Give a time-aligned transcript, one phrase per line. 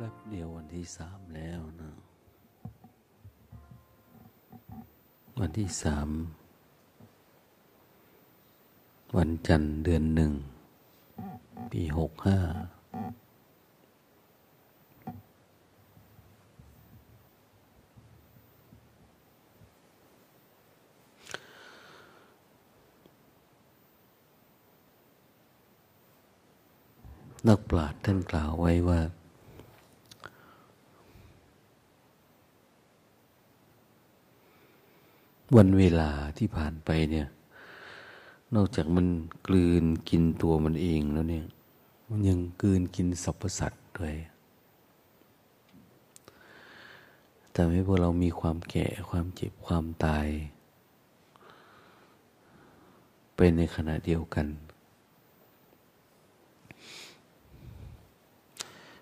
[0.00, 1.90] ป๊บเดียววันที่สามแล้วนะ
[5.38, 6.08] วันที่สาม
[9.16, 10.32] วันจันทร์เดือนหนึ่ง
[11.72, 12.38] ปีหกห้า
[27.48, 29.00] นักปราชญ์ท่านกล่าวไว้ว่า
[35.56, 37.28] วันเวลาที่ผ่านไปเนี่ย
[38.54, 39.06] นอกจากมัน
[39.46, 41.46] กลืนกินตัวมันเองแล้วเนี่ย
[42.08, 44.16] มันยังกลืนกินสรรพสัตว์ด้วย
[47.54, 50.26] ทำให้พวกเรามีความแก่ความเจ็บความตาย
[53.36, 54.46] ไปในขณะเดียวกัน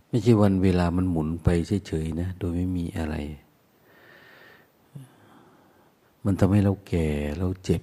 [0.08, 1.48] ไม่ใช่วันเวลามันหมุนไป
[1.86, 3.16] เฉยๆนะ โดยไม่มีอะไร
[6.30, 7.82] มันทำให้เราแก่เราเจ็บ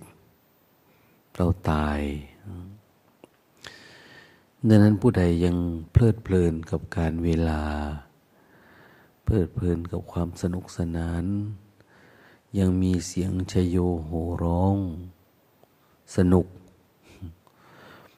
[1.38, 2.01] เราตาย
[4.67, 5.57] ดังนั้นผู้ใดยัง
[5.91, 7.63] เพลิดเพลินกับการเวลา
[9.23, 11.23] เพลิดเพลินกับความสนุกสนาน
[12.59, 14.77] ยังมีเสียงชโยโห่ร้อง
[16.16, 16.45] สนุก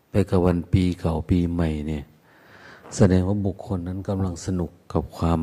[0.10, 2.04] ไปกับวันปีเก่าปีใหม่เนี่ย
[2.96, 5.42] แสดงว่าบุคคลนั้นกำลังสนุกกับความ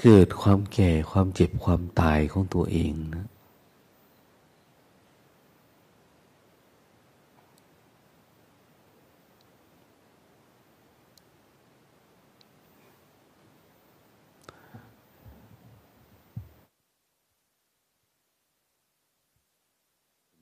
[0.00, 3.26] เกิดความแก่ความเจ็บความตายของตัวเองนะ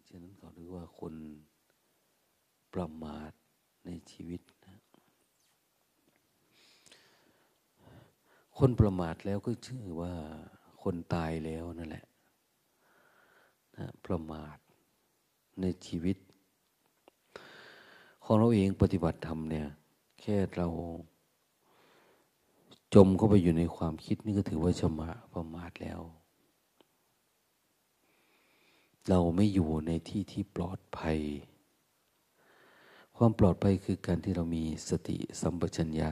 [0.08, 1.14] ฉะนั้นเขาเรียกว่าคน
[2.74, 3.32] ประมาท
[3.84, 4.76] ในชีวิตนะ
[8.58, 10.12] คนประมาทแล้วก็ชื่อว่า
[10.82, 12.04] คนตายแล้วนั่นแหละ
[13.76, 14.56] นะประมาท
[15.60, 16.16] ในชีวิต
[18.24, 19.66] ของเราเองปฏิบัติธรรมเนี่ย
[20.20, 20.68] แค่เรา
[22.94, 26.00] จมเข้าไปอยู่ในความคิดนี่ก็ถือว่าชมาประมาทแล้ว
[29.08, 31.18] เราไม่อยู่ในที่ที่ปลอดภัย
[33.16, 36.10] ความปลอดภัยคือการที่เรามีสติสัมปชัญญะ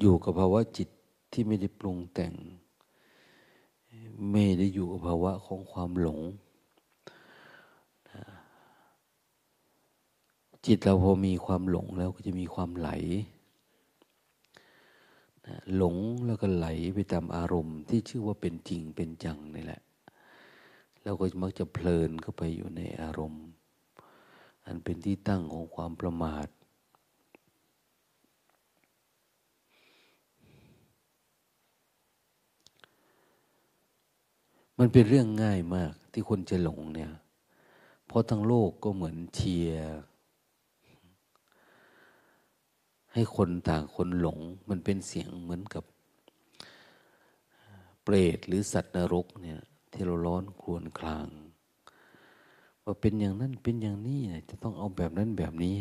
[0.00, 0.88] อยู่กับภาวะจิต
[1.32, 2.34] ที่ไม่ได้ปรุงแต่ง
[4.30, 6.20] ไม่ได้อยู่กับภาวะของความหลง
[10.66, 12.90] จิตเราพอมีความหลงแล้วก็จะมีความไหล
[15.76, 19.82] หลงแล้วก็ไหลไปตามอารมณ์ที่ชื่อว่าเป็นจริงเป็นจังนี่แหละ
[21.04, 23.44] เราก็มักจะเพลินเข้าไปอยู่ในอารมณ์
[24.64, 26.46] อันเป็นที่ตั้งของความประมาท
[34.78, 37.10] มันเป็นเรื่องง่ายมากที่คนจะหลงเนี่ย
[38.06, 39.84] เพราะทั้งโลกก็เหมือนเชียร์
[43.12, 44.38] ให้คนต่างคนหลง
[44.68, 45.84] มันเป็นเสียงเหมือนกับ
[48.02, 49.60] เปรตหรือสัตว์นรกเนี่ย
[49.92, 51.28] ที่เราร้อนครวญคลาง
[52.84, 55.76] ว่าเป็นอย่างนั้นเป็นอย่างนี้จะต้องเอาแบบนั้นแบบนี้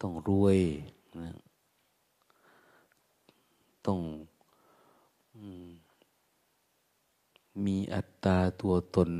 [0.00, 0.58] ต้องรวย
[1.20, 1.36] นะ
[3.86, 4.00] ต้อง
[7.64, 9.10] มีอัตตาตัวตน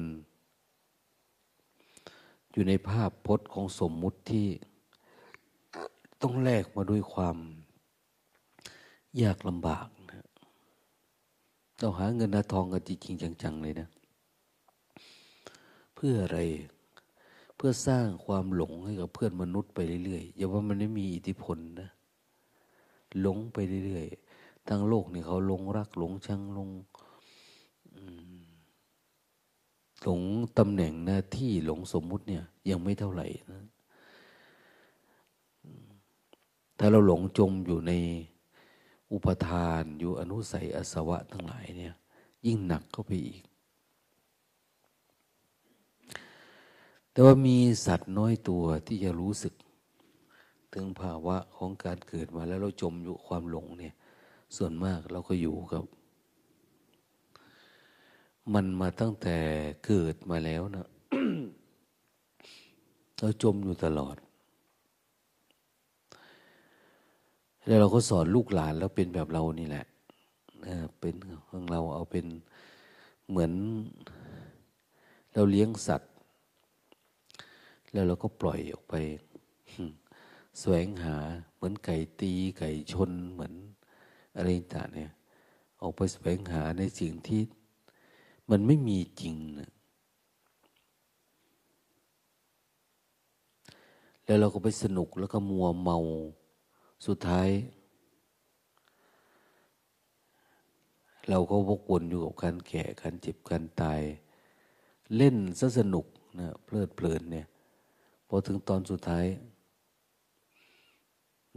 [2.53, 4.49] อยู่ในภาพพจน์ของสมมุติที่
[6.23, 7.37] ต้องแลกมาด้วยความ
[9.23, 10.27] ยากลำบากนะ
[11.81, 13.88] ต้องหาเงินหาทองกันจริงๆจังๆเลยนะ
[15.94, 16.38] เพื่ออะไร
[17.56, 21.88] เพื่อสร้างความหลงให้กับเพื่อนมนุษย์ไปเรื่อยๆอย่าว่ามันไม่มีอิทธิพลนะ
[23.21, 26.69] หลงไปเรื่อยๆทั้งโลกนี่เขาหลงรักหลงชังหลง
[30.02, 30.23] หลง
[30.58, 33.64] ตำแหน่งหน้าที่หลงสมมุติเนี่ย ยังไม่เท่าไหร่นะ
[36.79, 37.93] ถ้าเราหลงจมอยู่ใน
[39.12, 41.94] อุปทานอยู่อนุสัยอสวะทั้งหลายเนี่ย
[42.47, 43.43] ยิ่งหนักเข้าไปอีก
[47.12, 47.56] แต่ว่ามี
[47.87, 49.55] สัตว์น้อยตัวที่จะรู้สึก
[50.75, 53.94] ถึงภาวะของการเกิดมาแล้วเราจมอยู่ความหลงเนี่ย
[54.56, 55.85] ส่วนมากเราก็อยู่กับ
[58.54, 59.37] มันมาตั้งแต่
[59.87, 60.87] เกิดมาแล้วนะ
[63.19, 64.16] เราจมอยู่ตลอด
[67.66, 69.87] แล้วเราก็สอนลูกหลานแล้วเป็นแบบเรานี่แหละ
[71.00, 71.14] เป็น
[71.48, 72.26] ของเราเอาเป็น
[73.28, 73.52] เหมือน
[75.34, 76.12] เราเลี้ยงสัตว์
[77.92, 78.94] แล้วเราก็ปล่อยออกไป
[80.58, 81.16] แสวงหา
[81.54, 83.52] เหมือนไก่ตีไก่ชนเหมือน
[84.37, 85.12] อะไรต่างเนี่ย
[85.81, 87.40] ออกไปแสวงหาในสิ่งที่
[88.50, 89.70] มันไม่มีจริงนะ
[94.25, 95.99] แล้วเราก็ไปสนุกแล้วก็มัวเมา
[97.06, 97.49] สุดท้าย
[101.29, 104.00] เราก็วกวนอยู่กับการแก่การเจ็บการตาย
[105.17, 106.06] เล่นซะสนุก
[106.38, 107.47] นะเพลิดเพลินเนี่ย
[108.29, 109.26] พอถึงตอนสุดท้าย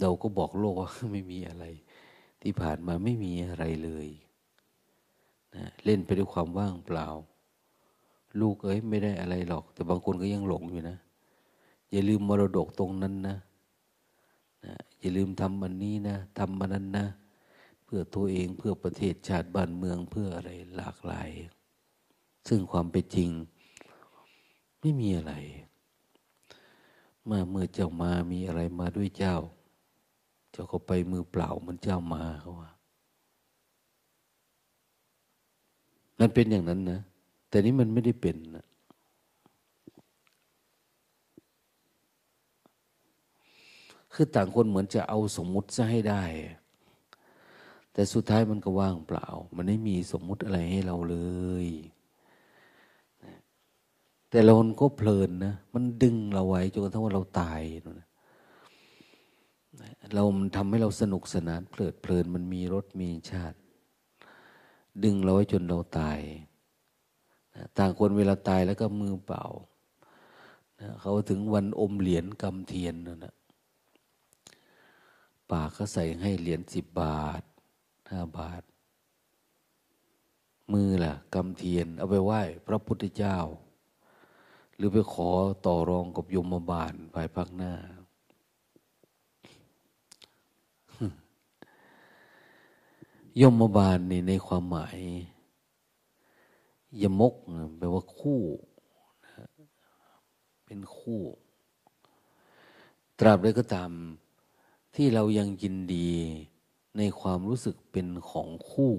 [0.01, 1.65] เราก็บอกโลกว่าไม่มีอะไร
[2.41, 4.07] ที่ผ่านมาไม่มีอะไรเลย
[5.55, 7.07] นะเล่นไปด้วยความว่างเปล่า
[8.41, 10.97] ลูกเอ้ยไม่ได้อะไรหรอก แต่บางคนก็ยังหลงอยู่นะ
[11.91, 13.37] อย่าลืมมรดกตรงนั้นนะ
[14.65, 17.05] นะอย่าลืมทำมันนี้นะทำมันนั้นนะ
[17.83, 21.29] เพื่อตัวเองเพื่อประเทศชาติบ้านเมืองเพื่ออะไรหลากหลาย
[22.47, 23.29] ซึ่งความเป็นจริง
[24.79, 25.33] ไม่มีอะไร
[27.25, 29.37] เมื่อเมื่อเจ้ามามีอะไรมาด้วยเจ้า
[30.51, 32.71] เจ้าก็ไปมือเปล่าเหมันเจ้ามาเขาว่า
[36.23, 36.99] มันเป็นอย่างนั้นนะ
[37.49, 38.65] แต่นี้มันไม่ได้เป็นนะ
[44.13, 46.23] คือต่างคนเหมือนจะเอาสมมุติซะให้ได้
[47.93, 51.17] แต่สุดท้ายมันก็ว่างเปล่า มันไม่มีสมมุติอะไรให้เราเล
[51.65, 51.67] ย
[54.29, 57.61] แต่เราก็เพลินนะ มันดึงเราไว้จนกระทั่งว่าเราตาย
[57.99, 58.07] นะ
[60.13, 63.57] เรามันทำให้เราสนุกสนานเพลิดเพลินมันมีรสมีชาติ
[65.03, 66.19] ดึงเราไว้จนเราตาย
[67.77, 69.43] ต่างคนเวลาตายแล้วก็มือเปล่า
[71.01, 73.35] เขาถึงวันอมเหรียญกำเทียนนะนะ
[75.51, 77.43] ปากเขาใส่ให้เหรียญสิบบาท
[78.09, 78.63] ห้าบาท
[80.73, 83.37] มือล่ะกำเทียน เอาไปไหว้พระพุทธเจ้า
[84.75, 85.29] หรือไปขอ
[85.65, 87.73] ต่อรองกับยมบาลภายภาคหน้า
[93.41, 94.99] ยมบาลนี่ในความหมาย
[97.01, 97.33] ยมก
[97.77, 98.41] แปลว่าคู่
[100.65, 101.21] เป็นคู่
[103.19, 103.91] ตราบใดก็ตาม
[104.95, 106.11] ที่เรายังยินดี
[106.97, 108.93] ในความรู้สึกเป็นของคู่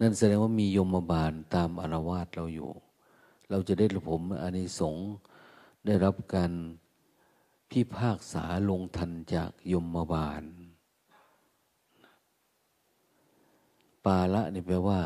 [0.00, 2.70] นั่นแสดงว่ามียมบาลตามอารวาสเราอยู่
[3.50, 5.06] เราจะได้ผมอานิสงส์
[5.86, 6.52] ได้รับการ
[7.70, 10.44] พิพากษาลงทันจากยมบาล
[14.06, 15.00] ปาละนี่แปลว่า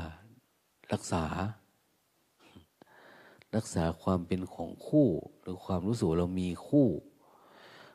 [0.93, 1.25] รักษา
[3.56, 5.08] รักษาความเป็นของคู่
[5.41, 6.88] หรือความรู้สึกเรามีคู่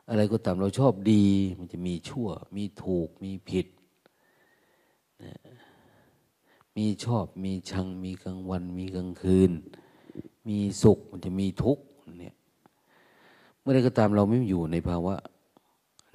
[0.09, 1.25] อะไรก็ตามเราชอบดี
[1.59, 3.67] มันจะมีชั่ว มีถูก มีผิด
[6.77, 9.51] มีชอบ มีชัง มีกลางวัน มีกลางคืน
[10.47, 11.83] มีสุข มันจะมีทุกข์
[12.19, 12.35] เนี่ย
[13.59, 15.15] เมื่อใดก็ตามเราไม่อยู่ในภาวะ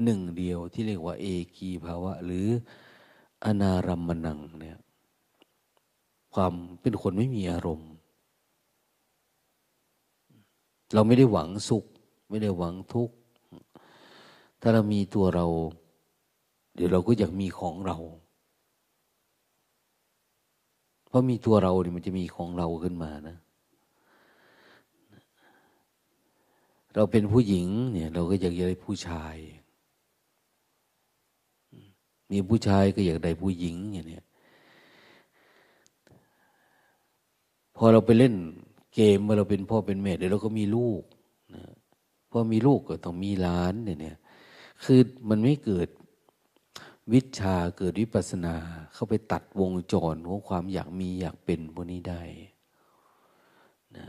[0.05, 1.27] หนึ่งเดียวที่เรียกว่าเอ
[1.57, 2.49] กีภาวะ หรือ
[3.45, 4.79] อนารัมมนังเนี่ย
[6.35, 7.91] ความเป็นคนไม่มีอารมณ์
[10.95, 11.85] เราไม่ได้หวังสุข
[12.29, 13.15] ไม่ได้หวังทุกข์
[14.61, 15.47] ถ้าเรามีตัวเรา
[16.75, 17.97] เดี๋ยวเราก็อยากมีของเรา
[21.07, 23.37] เพราะมีตัวเราเนี่ยมันจะมีของเราขึ้นมานะ
[26.95, 29.37] เราเป็นผู้หญิงเนี่ย เราก็อยากได้ผู้ชาย
[32.31, 34.21] มีผู้ชายก็อยากได้ผู้หญิงอย่างนี้
[37.77, 38.35] พอเราไปเล่น
[38.95, 41.03] เกมเมื่อเราเป็นพ่อเป็นแม่เดี๋ยวเราก็มีลูก
[41.55, 41.63] นะ
[42.31, 44.17] พอมีลูกก็ต้องมีล้านเนี่ยเนี่ย
[44.85, 45.89] คือมันไม่เกิด
[47.13, 48.55] วิชาเกิดวิปัสนา
[48.95, 52.23] เข้าไปตัดวงจรของความอยากมีอยากเป็นพวกนี้ได้
[53.97, 54.07] นะ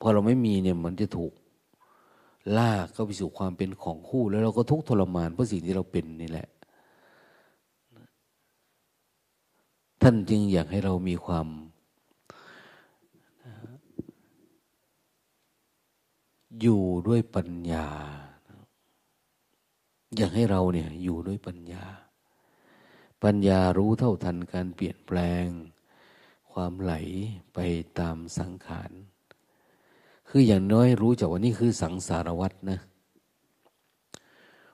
[0.00, 1.32] พอเราไม่มีเนี่ยมันจะถูก
[2.58, 6.48] ลากเข้าไปสู่ความเป็นของคู่ แล้วเราก็ทุกข์ทรมานเพราะสิ่งที่เราเป็นนี่แหละ
[10.02, 11.46] ท่านจึงอยากให้เรามีความ
[16.60, 17.86] อยู่ด้วยปัญญา
[20.16, 21.84] อยากให้เราเนี่ยอยู่ด้วยปัญญา
[23.24, 25.46] ปัญญารู้เท่าทันการเปลี่ยนแปลง
[26.52, 26.94] ความไหล
[27.54, 27.58] ไป
[27.98, 28.90] ตามสังขาร
[30.28, 32.80] คืออย่างน้อยรู้จักว่านี่คือสังสารวัตรนะ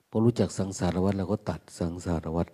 [0.09, 2.51] พอรู้จักสังสารวัตรเราก็ตัดสังสารวัตร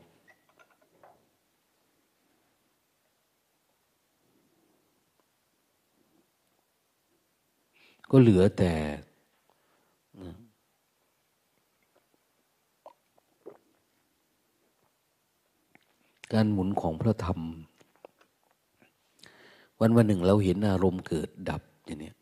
[8.11, 8.73] ก็เหลือแต่
[16.33, 17.41] การหมุนของพระธรรม
[19.81, 22.13] วันวันหนึ่งเราเห็นอารมณ์เกิดดับอย่างนี้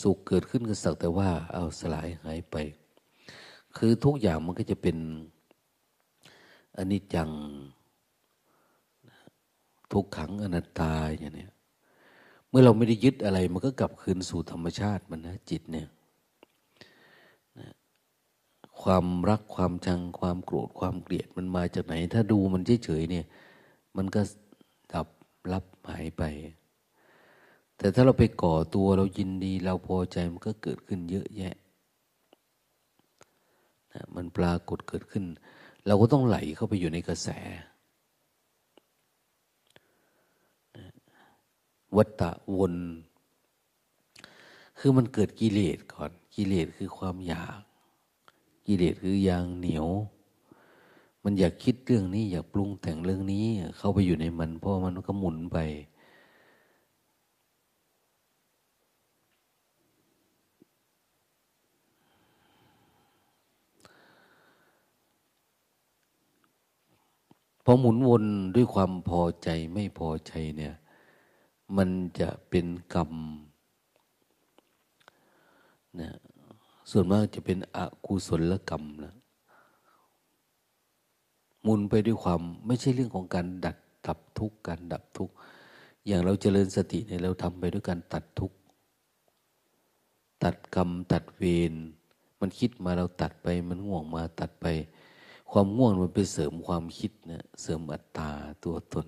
[0.00, 2.56] สุขเกิดขึ้นก็สักแต่ว่า เอาสลายหายไป
[3.76, 4.96] คือทุกอย่างมันก็จะเป็น
[6.76, 7.30] อนิจจัง
[9.92, 11.48] ทุกขังอนัตตาอย่างนี้
[12.50, 15.88] เมื่อเราไม่ได้ยึดอะไร มันก็กลับคืนสู่ธรรมชาติมันนะจิตเนี่ย
[18.82, 23.26] ความรักความชังความโกรธความเกลียดมันมาจากไหน ถ้าดูมันเฉยๆเนี่ย
[23.96, 24.20] มันก็
[24.92, 25.06] ดับ
[25.52, 26.22] รับหายไป
[27.76, 31.54] แต่ถ้าเราไปก่อตัวเรายินดี เราพอใจมันก็เกิดขึ้นเยอะแยะ
[33.92, 35.24] นะมันปรากฏเกิดขึ้น
[35.86, 37.28] เราก็ต้องไหลเข้าไปอยู่ในกระแส
[41.96, 42.74] วัตะวน
[44.78, 47.60] คือมันเกิดกิเลสก่อน กิเลสคือความอยาก
[48.66, 49.88] กิเลสคือยางเหนียว
[51.24, 55.58] มันอยากคิดเรื่องนี้ อยากปรุงแต่งเรื่องนี้ เข้าไปอยู่ในมันเพราะมันก็หมุนไป
[67.64, 70.74] พอหมุนวนด้วยความพอใจไม่พอใจเนี่ย
[71.76, 73.12] มันจะเป็นกรรม
[76.00, 76.10] นะ
[76.90, 79.14] ส่วนมากจะเป็นอกุศลกรรมนะ
[81.66, 85.34] มุนไปด้วยความไม่ใช่เรื่องของการดัดดับทุกข์การดับทุกข์
[86.06, 88.56] อย่างเราเจริญสติเนี่ยเราทำไปด้วยการตัดทุกข์
[90.42, 91.74] ตัดกรรม ตัดเวร
[92.40, 94.66] มันคิดมาเราตัดไป มันง่วงมาตัดไป
[95.50, 98.30] ความง่วงมันไปเสริมความคิดเนะเสริมอัตตา
[98.64, 99.06] ตัวตน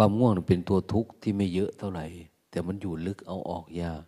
[0.00, 2.06] ความง่วงเป็นตัวทุกข์ที่ไม่เยอะเท่าไหร่
[2.50, 4.02] แต่มันอยู่ลึกเอาออกยาก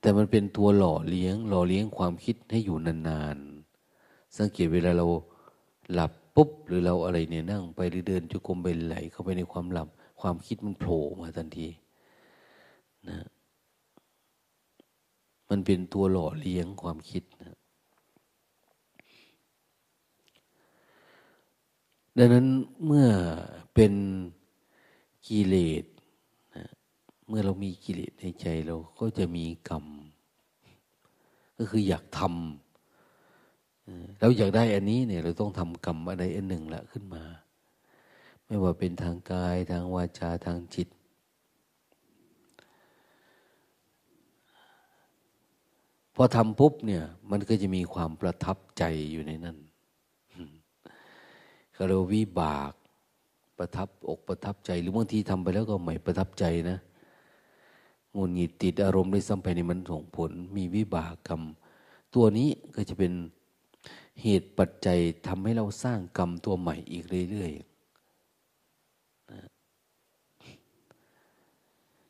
[0.00, 5.06] แต่มันเป็นตัวหล่อเลี้ยง หล่อเลี้ยงความคิดให้อยู่นานๆ สังเกตเวลาเรา
[5.92, 9.88] หลับปุ๊บ หรือเราอะไรเนี่ยนั่งไปหรือเดินจุกมไปไหลเข้าไปในความหลับ
[10.20, 11.68] ความคิดมันโผล่มาทันที
[13.08, 13.18] นะ
[15.48, 17.56] มันเป็นตัวหล่อเลี้ยงความคิดนะ
[22.16, 22.46] ดังนั้น
[22.86, 23.08] เมื่อ
[23.74, 23.92] เป็น
[25.28, 25.84] กิเลส
[27.28, 29.84] เมื่อเรามีกิเลสในใจเราก็จะมีกรรม
[31.58, 37.22] ก็คืออยากทำเราอยากได้อันนี้เนี่ยเราต้องทำกรรมอะไรอันหนึ่งละขึ้นมา
[38.46, 40.88] ไม่ว่าเป็นทางกายทางวาจาทางจิต
[46.14, 49.56] พอทำปุ๊บเนี่ยมันก็จะมีความประทับใจอยู่ในนั้น
[51.80, 52.72] เขาเรียกวิบาก
[53.58, 56.78] ประทับอกประทับใจ หรือบางทีทำไปแล้วก็ไม่ประทับใจนะ
[58.16, 61.42] งุนหงิดติดอารมณ์ได้ซ้ำไปในมันส่งผล มีวิบากกรรม
[62.14, 63.12] ตัวนี้ก็จะเป็น
[64.22, 69.40] เหตุปัจจัยทำให้เราสร้างกรรมตัวใหม่อีกเรื่อยๆนะ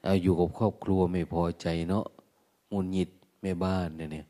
[0.03, 2.05] เอาอยู่กับครอบครัวไม่พอใจเนาะ
[2.73, 3.11] งุนหงิด
[3.43, 4.27] แม่บ้านเนี่ย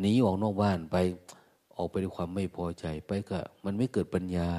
[0.00, 0.96] หนีออกนอกบ้านไป
[1.76, 4.50] ออกไปด้วยความไม่พอใจไปก็มันไม่เกิดปัญญา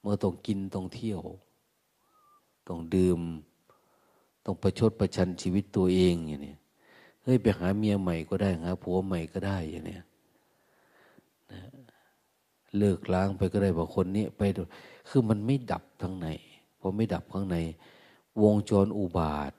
[0.00, 1.20] เมื่อต้องกินต้องเที่ยว
[2.68, 3.20] ต้องดื่ม
[4.44, 6.56] ต้องประชดประชันชีวิตตัวเองอย่างนี้
[7.22, 10.06] เฮ้ยไปหาเมียใหม่ก็ได้หาผัวใหม่ก็ได้อย่างนี้นะ
[12.78, 14.42] เลิกล้างไปก็ได้บอกคนนี้ไป
[15.08, 16.28] คือมันไม่ดับทั้งใน
[16.80, 17.56] พอไม่ดับข้างใน
[18.42, 19.52] วงจรอุบาท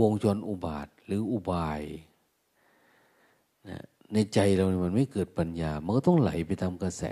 [0.00, 1.82] วงจรอุบาท หรืออุบาย
[3.68, 3.80] นะ
[4.12, 7.04] ในใจเราเนี่ยมันไม่เกิดปัญญา มันก็ต้องไหลไปตามกระแส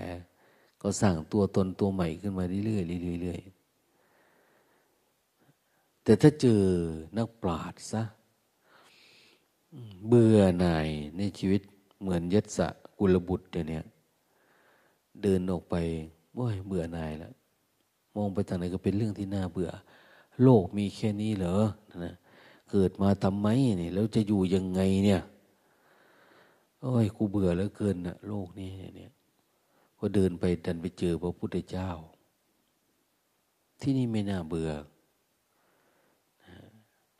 [0.83, 6.63] ก็สร้างตัวตนตัวใหม่ขึ้นมาเรื่อยๆเรื่อยๆแต่ถ้าเจอ
[7.17, 8.03] นักปราชญ์ซะ
[10.09, 11.63] เบื่อหน่ายในชีวิต
[12.01, 12.59] เหมือนยศ
[12.99, 13.85] กุลบุตรเนี่ย
[15.23, 15.75] เดินออกไป
[16.39, 17.33] ว้ยเบื่อหน่ายแล้ว
[18.15, 19.71] มองไปทางไหนก็เป็นเรื่องที่น่าเบื่อ
[20.43, 21.57] โลกมีแค่นี้เหรอ
[22.05, 22.15] นะ
[22.71, 23.49] เกิดมาทำไม
[23.79, 25.23] เนี่ยแล้วจะอยู่ยังไงเนี่ย
[26.81, 29.13] โอ้ยกูเบื่อแล้วเกินนะโลกนี้เนี่ย
[29.97, 31.91] พอเดินไปดันไปเจอพระพุทธเจ้า
[33.81, 34.71] ที่นี่ไม่น่าเบื่อ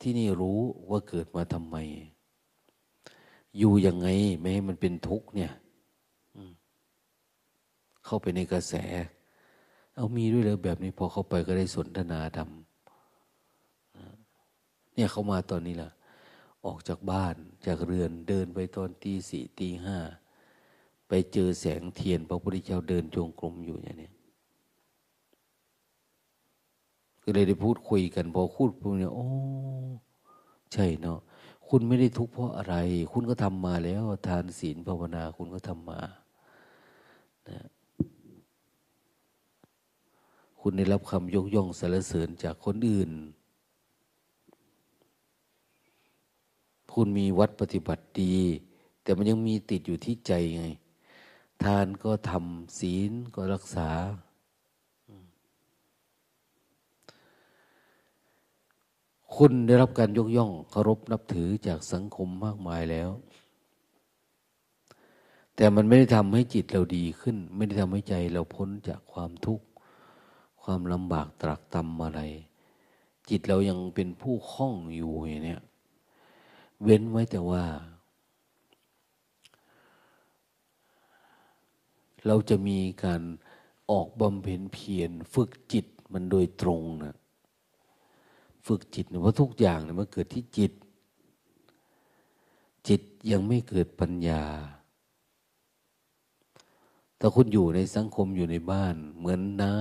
[0.01, 1.77] ที่นี่รู้ว่าเกิดมาทำไม
[3.57, 4.07] อยู่ยังไง
[4.39, 5.51] ไม่ให้มันเป็นทุกข์เนี่ย
[8.05, 8.73] เข้าไปในกระแส
[9.95, 12.49] เอามีด้วยเลยแบบนี้พอเข้าไปก็ได้สนทนาธรรม
[14.99, 15.89] เนี่ยเขามาตอนนี้ล่ะ
[16.65, 17.35] ออกจากบ้าน
[17.67, 19.97] จากเรือนเดินไปตอนตีสี่ตีห้า
[21.07, 24.11] ไปเจอแสงเทียนพระพุทธเจ้าเดินจงกรมอยู่อย่างนี้
[27.23, 29.27] ก็เลยได้พูดคุยกันพอพูดพูดเนี่ยโอ้
[30.73, 31.19] ใช่เนาะ
[31.67, 32.75] คุณไม่ได้ทุกข์เพราะอะไร
[33.13, 36.01] คุณก็ทำมาแล้ว ทานศีลภาวนาคุณก็ทำมา
[37.49, 37.59] นะ
[40.61, 43.11] คุณได้รับคำยกย่องสรรเสริญจากคนอื่น
[46.93, 48.35] คุณมีวัดปฏิบัติดี
[49.01, 50.65] แต่มันยังมีติดอยู่ที่ใจไง
[51.63, 53.89] ทานก็ทำศีลก็รักษา
[59.35, 63.09] คุณได้รับการยกย่องเคารพนับถือจากสังคมมากมายแล้ว
[65.55, 69.65] แต่มันไม่ได้ทำให้จิตเราดีขึ้น ไม่ได้ทำให้ใจเราพ้นจากความทุกข์
[70.61, 72.21] ความลำบากตรากตำอะไร
[73.29, 75.57] จิตเรายังเป็นผู้คล้องอยู่อย่างนี้
[76.83, 77.63] เว้นไว้แต่ว่า
[82.25, 83.21] เราจะมีการ
[83.91, 87.15] ออกบำเพ็ญเพียรฝึกจิตมันโดยตรงนะ
[88.67, 90.71] ฝึกจิตเพราะทุกอย่างเนี่ยมันเกิดที่จิต
[92.87, 94.43] จิตยังไม่เกิดปัญญา
[97.17, 99.77] แต่คุณอยู่ในสังคมอยู่ในบ้าน เหมือนน้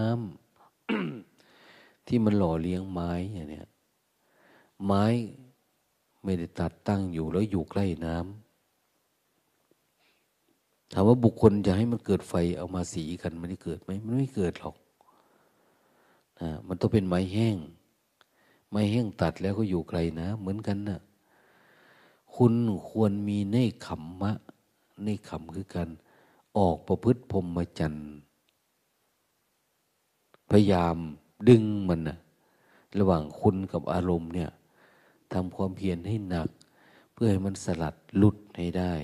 [0.81, 3.63] ำที่มันหล่อเลี้ยงไม้อย่างนี้
[4.85, 5.05] ไม้
[6.29, 14.77] ไม่ได้ตัดตั้งอยู่แล้วอยู่ใกล้น้ำถามว่าบุคคลจะให้มันเกิดไฟเอามาสีกันมันได้เกิดไหมมันไม่เกิดหรอก
[16.41, 17.57] นะมันต้องเป็นไม้แห้ง
[18.71, 21.01] ไม้แห้งตัดแล้วก็อยู่ไกลนะ เหมือนกันนะ่ะ
[22.35, 22.55] คุณ
[22.89, 24.33] ควรมีเนคขมมะ
[25.03, 25.89] เนคขมคือการ
[26.57, 28.09] ออกประพฤติพรหมจรรย์
[30.51, 30.97] พยายาม
[31.49, 32.19] ดึงมันนะ
[32.99, 34.51] ระหว่างคุณกับอารมณ์เนี่ย
[35.33, 36.49] ทำความเพียรให้หนัก
[37.13, 38.95] เพื่อให้มันสลัดลุดให้ได้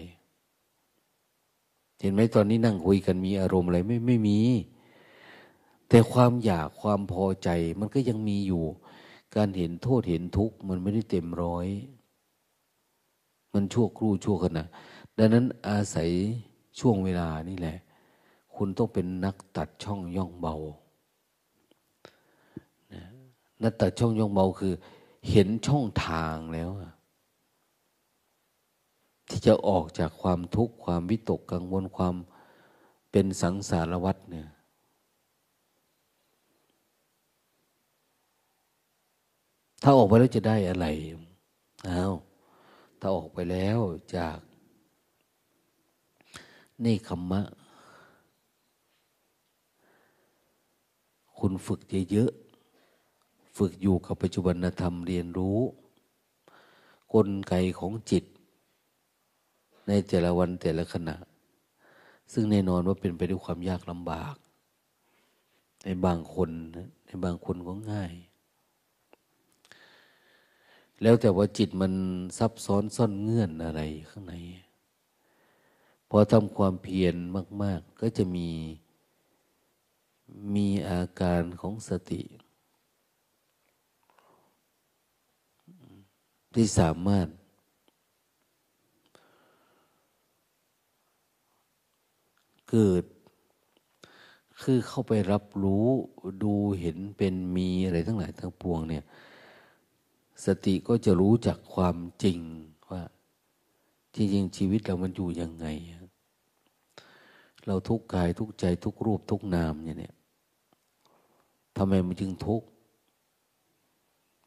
[2.01, 4.41] เห็นไหมตอนนี้นั่งคุยกันมีอารมณ์อะไรไม่ไม่มี
[5.89, 7.49] แต่ความอยากความพอใจ
[7.81, 8.65] มันก็ยังมีอยู่
[9.37, 11.67] การเห็นโทษเห็นทุกข์มันไม่ได้เต็มร้อย
[13.53, 14.65] มันชั่วครู่ชั่วขณะ
[15.19, 16.11] ดังนั้นอาศัย
[16.79, 17.79] ช่วงเวลานี่แหละ
[18.55, 20.55] คุณต้องเป็นนักตัดช่องย่องเบา
[23.63, 24.75] นักตตช่องย่องเบาคือ
[25.31, 26.71] เห็นช่องทางแล้ว
[29.29, 32.15] ที่จะออกจากความทุกข์ความวิตกกังวลความ
[33.11, 34.49] เป็นสังสารวัฏเนี่ย
[39.83, 40.87] ถ้าออกไปแล้วจะได้อะไร
[41.89, 42.15] อ้าว
[43.01, 43.79] ถ้าออกไปแล้ว
[44.17, 44.39] จาก
[46.85, 47.43] นี่คำมะ
[51.39, 51.81] คุณฝึก
[52.13, 52.31] เยอะ
[53.57, 55.59] ฝึกอยู่กับปัจจุบันธรรมเรียนรู้
[57.15, 58.25] กลไกของจิต
[59.89, 61.17] ในแต่ละวันแต่ละขณะ
[62.33, 64.35] ซึ่งแน่นอนว่าเป็นไปด้วยความยากลำบาก
[65.85, 66.51] ในบางคน
[67.07, 68.13] ในบางคนก็ง่าย
[71.03, 71.93] แล้วแต่ว่าจิตมัน
[72.39, 74.35] ซับซ้อนซ่อนเงื่อนอะไรข้างใน
[76.09, 77.15] พอทำความเพียร
[77.63, 78.49] มาก ๆ ก็จะมี
[80.55, 82.23] มีอาการของสติ
[86.55, 87.27] ที่สามารถ
[92.71, 93.05] เกิด
[94.63, 95.87] คือเข้าไปรับรู้
[96.43, 99.05] ดูเห็นเป็นมีอะไรทั้งหลายทั้งปวงเนี่ย
[100.45, 102.39] สติก็จะรู้จักความจริง
[102.91, 103.03] ว่า
[104.15, 105.67] จริงๆชีวิตเรามันอยู่ยังไง
[107.67, 110.15] เราทุกกายทุกใจทุกรูปทุกนามเนี่ย
[111.77, 112.67] ทำไมมันจึงทุกข์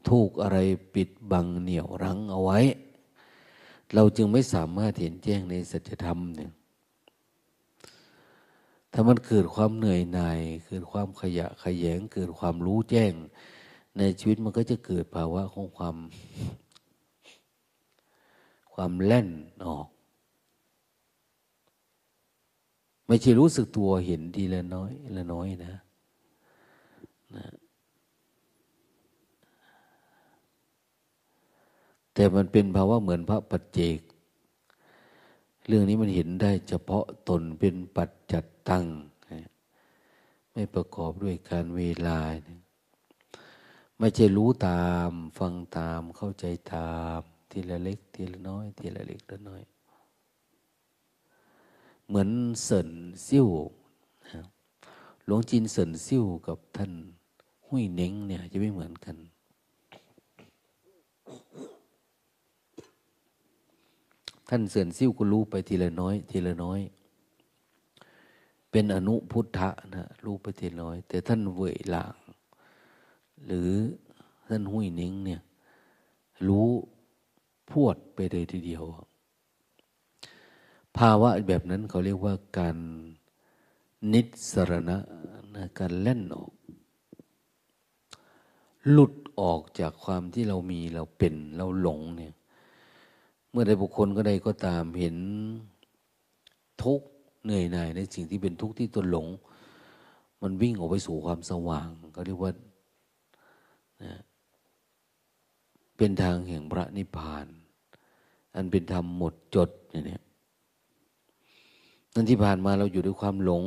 [0.10, 0.58] ถูกอะไร
[0.94, 2.60] ปิดบังเหนี่ยวรั้งเอาไว้
[3.94, 6.52] เราจึงไม่สามารถเห็นแจ้งในสัจธรรมเนี่ย
[8.92, 13.14] ถ้ามันเกิดความเหนื่อยหน่าย เกิดความขยะขยง เกิดความรู้แจ้ง
[13.98, 15.96] ในชีวิตมันก็จะเกิดภาวะของความ
[18.74, 19.30] ความแล่น
[19.66, 19.88] ออก
[23.08, 25.74] ไม่ใช่รู้สึกตัวเห็นดีละน้อยละน้อยนะ
[27.36, 27.46] นะ
[32.20, 34.00] แต่มันเป็นภาวะเหมือนพระปัจเจก
[35.68, 38.86] เรื่องนี้มันเห็นได้เฉพาะตนเป็นปัจจัดตั้ง
[40.54, 42.20] ไม่ประกอบด้วยการเวลา
[44.00, 49.62] ไม่ใช่รู้ตามฟังตามเข้าใจตามทีละเล็กทีละน้อย ทีละเล็กละน้อย
[52.08, 52.30] เหมือน
[52.64, 52.90] เสิน
[53.28, 53.48] ซิ่ว
[55.26, 56.92] หลวงจีนเสินซิ่วกับท่าน
[57.66, 59.18] หุยเน้งเนี่ยจะไม่เหมือนกัน
[64.50, 66.80] ท่านเสื่อนซิ่วก็รู้ไปทีละน้อย ทีละน้อย
[68.72, 72.16] เป็นอนุพุทธะนะรู้ไปทีละน้อย แต่ท่านเวยหลาง
[73.46, 73.70] หรือ
[74.50, 75.42] ท่านหุยนิ่งเนี่ย
[76.48, 76.68] รู้
[77.70, 78.84] พวดไปเลยทีเดียว
[80.98, 82.78] ภาวะแบบนั้นเขาเรียกว่าการ
[84.14, 84.98] นิสรณะ
[85.56, 86.52] นะการเล่นออก
[88.92, 92.34] หลุดออกจากความที่เรามีเราเป็นเราหลงเนี่ย
[93.52, 95.18] เมื่อใดบุคคลก็ใดก็ตามเห็น
[96.84, 97.08] ทุกข์
[97.44, 99.28] เหนื่อยหน่ายในสิ่งที่เป็นทุกข์ที่ตนหลง
[100.42, 102.52] มันวิ่งออกไปสู่ความสว่างเขาเรียกว่า
[104.04, 104.14] นะ
[105.98, 107.48] เป็นทางแห่งพระนิพพาน
[108.56, 110.22] อันเป็นธรรมหมดจดเนี่ย
[112.14, 113.64] นั่นที่ผ่านมาเราอยู่ด้วยความหลง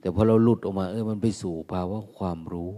[0.00, 2.74] แต่พอเราหลุดออกมา เออมันไปสู่ภาวะความรู้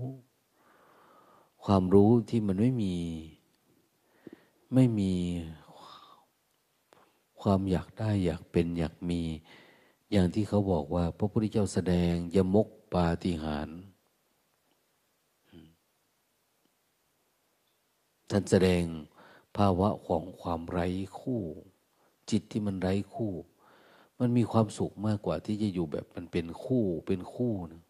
[1.64, 2.94] ความรู้ที่มันไม่มี
[4.74, 5.12] ไม่มี
[7.44, 9.22] ความอยากได้อยากเป็นอยากมี
[10.12, 13.68] อย่างที่เขาบอกว่า พระพุทธเจ้าแสดงยมกปาฏิหาร
[18.30, 18.82] ท่านแสดง
[19.56, 20.86] ภาวะของความไร้
[21.20, 21.42] คู่
[22.30, 23.32] จิตที่มันไร้คู่
[24.20, 27.82] มันมีความสุขมากกว่าที่จะอยู่แบบมันเป็นคู่เป็นคู่นะ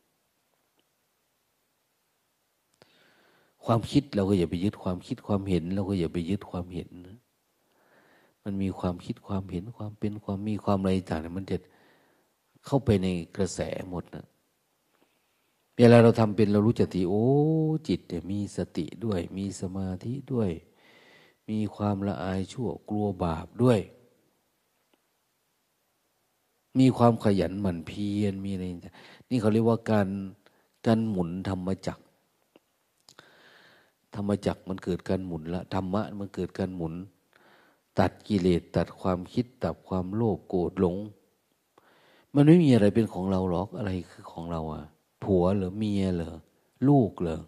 [3.65, 7.14] ความคิดเราก็อย่าไปยึดความคิดความเห็น เราก็อย่าไปยึดความเห็นนะ
[8.45, 11.57] มันมีความคิดความเห็นความเป็นความมีความอะไรต่างเนี่ยมันจะ
[12.67, 14.25] เข้าไปในกระแสหมดนะ
[15.77, 17.27] เวลาเราทำเป็นเรารู้จักทีโอ้
[17.89, 20.51] จิตเนี่ยมีสติด้วย มีสมาธิด้วย
[21.51, 23.81] มีความละอายชั่วกลัวบาปด้วย
[26.79, 28.65] มีความขยันหมั่นเพียรมีอะไร
[29.31, 30.09] นี่เขาเรียกว่าการ
[30.87, 32.03] การหมุนธรรมจักร
[34.15, 36.95] ธรรมจักรมันเกิดการหมุนละธรรมะมันเกิดการหมุน
[37.99, 40.97] ตัดกิเลสตัดความคิดตัดความโลภโกรธหลง
[42.35, 44.85] มันไม่มีอะไรเป็นของเราหรอกอะไรคือของเราอะ
[45.23, 46.35] ผัวหรือเมียหรือ
[46.89, 47.41] ลูกหรือ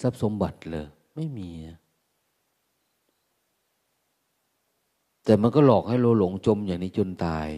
[0.00, 1.50] ทรัพย์สมบัติหรือไม่มี
[5.24, 7.48] แต่มันก็หลอกให้เราหลงจมอย่างนี้จนตาย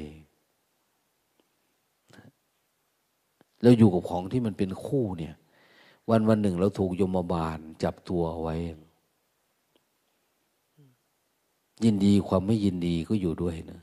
[3.62, 5.34] เราอยู่กับของที่มันเป็นคู่เนี่ย
[6.10, 8.56] วันวันหนึ่งเราถูกยมบาลจับตัวเอาไว้
[11.82, 13.80] ยินดีความไม่ยินดีก็อยู่ด้วยนะ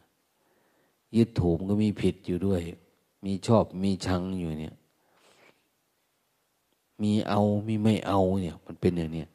[1.17, 2.61] ยึดถูกก็มีผิดอยู่ด้วย
[3.25, 4.75] มีชอบมีชังอยู่เนี่ย
[7.01, 9.29] มีเอามีไม่เอาเนี่ย มันเป็นอย่างเนี้ย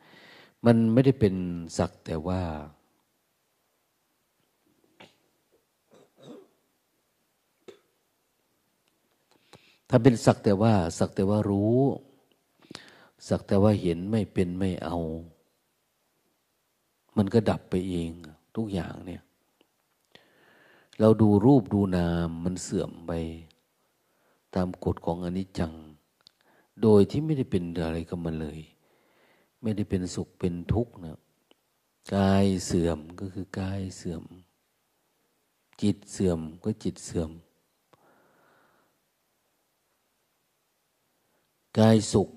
[0.64, 1.35] มันไม่ได้เป็น
[1.79, 2.42] สักแต่ว่า
[9.88, 11.81] ถ้าเป็นสักแต่ว่า สักแต่ว่ารู้
[13.29, 14.97] สักแต่ว่าเห็นไม่เป็นไม่เอา
[17.16, 18.11] มันก็ดับไปเอง
[18.57, 19.23] ทุกอย่างเนี่ย
[21.01, 23.12] เราดูรูปดูนามมันเสื่อมไป
[24.55, 25.73] ตามกฎของอนิจจัง
[26.83, 28.59] โดยที่ไม่ได้เป็นอะไรกับมันเลย
[29.62, 31.19] ไม่ได้เป็นสุขเป็นทุกข์นะ
[32.14, 34.25] กายเสื่อมก็คือกายเสื่อม
[35.83, 37.31] จิตเสื่อมก็จิตเสื่อม
[41.79, 42.29] กายสุข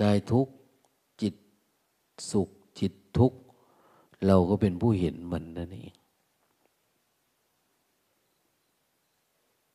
[0.00, 0.52] กายทุกข์
[1.22, 1.34] จิต
[2.30, 2.48] สุข
[2.80, 3.38] จิตทุกข์
[4.26, 5.94] เราก็เป็นผู้เห็นมันนั่นเอง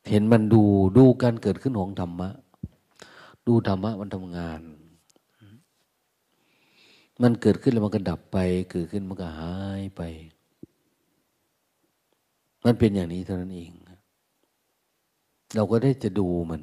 [0.09, 0.61] เห็นมันดู
[0.97, 2.29] ดูการเกิดขึ้นของธรรมะ
[3.47, 4.61] ดูธรรมะมันทำงาน
[7.21, 8.37] มันเกิดขึ้นแล้วมันก็ดับไป
[8.71, 10.01] เกิดขึ้นมันก็หายไป
[12.63, 13.71] มันเป็นอย่างนี้เท่านั้นเอง
[15.55, 16.61] เราก็ได้จะดูมัน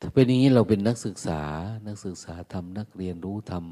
[0.00, 1.40] ถ้าเป็นอย่างนี้เราเป็นนักศึกษา
[1.86, 3.62] นักศึกษาทำนักเรียนรู้ทำ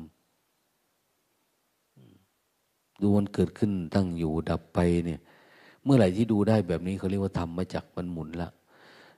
[3.00, 5.20] ดูมันเกิดขึ้นตั้งอยู่ดับไปเนี่ย
[5.84, 8.50] เมื่อไหร่ที่ดูได้แบบนี้เขาเรียกว่าธรรมมาจากมันหมุนละ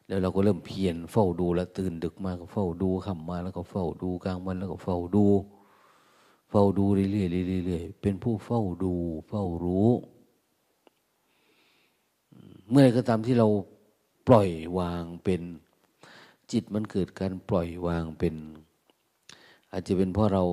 [0.07, 5.25] แล้วเราก็เริ่มเพียรเฝ้าดูแล้วตื่นดึกมาก็เฝ้าดูค่ำมาแล้วก็เฝ้าดูกลางวันแล้วก็เฝ้าดู
[6.51, 8.95] เฝ้าดูเรื่อยๆเรื่อยๆเป็นผู้เฝ้าดู
[9.29, 9.89] เฝ้ารู้
[12.71, 13.49] เมื่อไรก็ตามที่เรา
[14.29, 15.43] ปล่อยวางเป็น
[16.53, 18.35] จิตมันเกิดการปล่อยวางเป็น
[19.73, 20.45] อาจจะเป็นเพราะเรา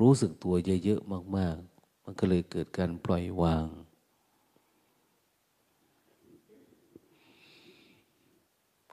[0.00, 3.66] รู้สึกตัวเยอะๆมาก ๆ มันก็เลยเกิดการปล่อยวาง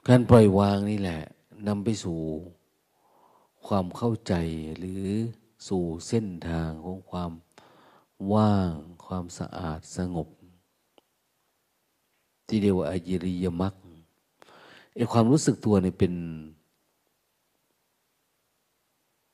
[0.08, 1.22] การปล่อยวางนี่แหละ
[1.66, 2.20] นำไปสู่
[3.66, 4.34] ความเข้าใจ
[4.78, 5.04] หรือ
[5.68, 7.32] สู่เส้นทางของความ
[8.32, 8.72] ว่าง
[9.06, 10.28] ความสะอาดสงบ
[12.46, 13.74] ที่เรียกว่าอยิริยมัก
[14.96, 16.12] ไอความรู้สึกตัวเนี่ยเป็น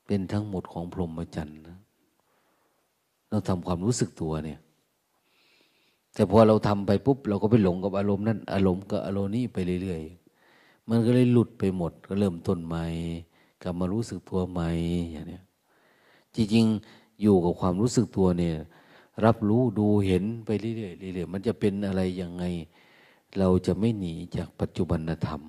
[0.07, 1.79] เป็นทั้งหมดของพรหมจรรย์นะ
[3.29, 4.61] เราทำความรู้สึกตัวเนี่ย
[6.15, 12.85] แต่พอเราทำไปปุ๊บ เราก็ไปหลงกับอารมณ์นั้นอารมณ์กับอารมณ์นี้ไปเรื่อยๆ มันก็เลยหลุดไปหมด ก็เริ่มต้นใหม่
[13.63, 14.69] กลับมารู้สึกตัวใหม่
[15.13, 15.43] อย่างเนี้ย
[16.35, 18.55] จริงๆอยู่กับความรู้สึกตัวเนี่ย
[19.25, 22.45] รับรู้ดูเห็นไปเรื่อยๆเรื่อยๆมันจะเป็นอะไรยังไง
[23.39, 25.43] เราจะไม่หนีจากปัจจุบันธรรม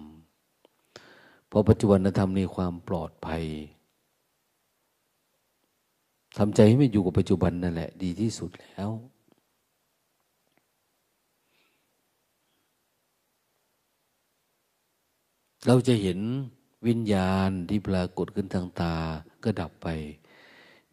[1.47, 3.43] เพราะปัจจุบันธรรมในความปลอดภัย
[6.37, 8.89] ทำใจให้มันอยู่กับปัจจุบันนั่นแหละ ดีที่สุดแล้ว
[15.65, 16.19] เราจะเห็น
[16.87, 18.95] วิญญาณที่ปรากฏขึ้นทางตา
[19.43, 19.87] ก็ดับไป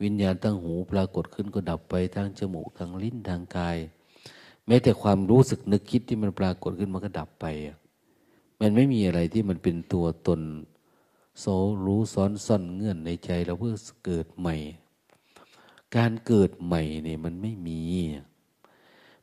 [0.03, 3.77] วิญญาณทางหูปรากฏขึ้นก็ดับไปทางจมูกทางลิ้นทางกาย
[4.69, 7.47] ม้แต่ความรู้สึกนึกคิดที่มันปรากฏขึ้นมันก็ดับไป
[8.61, 10.41] มันไม่มีอะไรที่มันเป็นตัวตน
[11.41, 11.45] โซ
[11.87, 13.75] รู้ซ้อนซ่อนเงื่อนในใจเราเพื่อ
[14.05, 14.57] เกิดใหม่
[15.97, 17.81] การเกิดใหม่เนี่ยมันไม่มี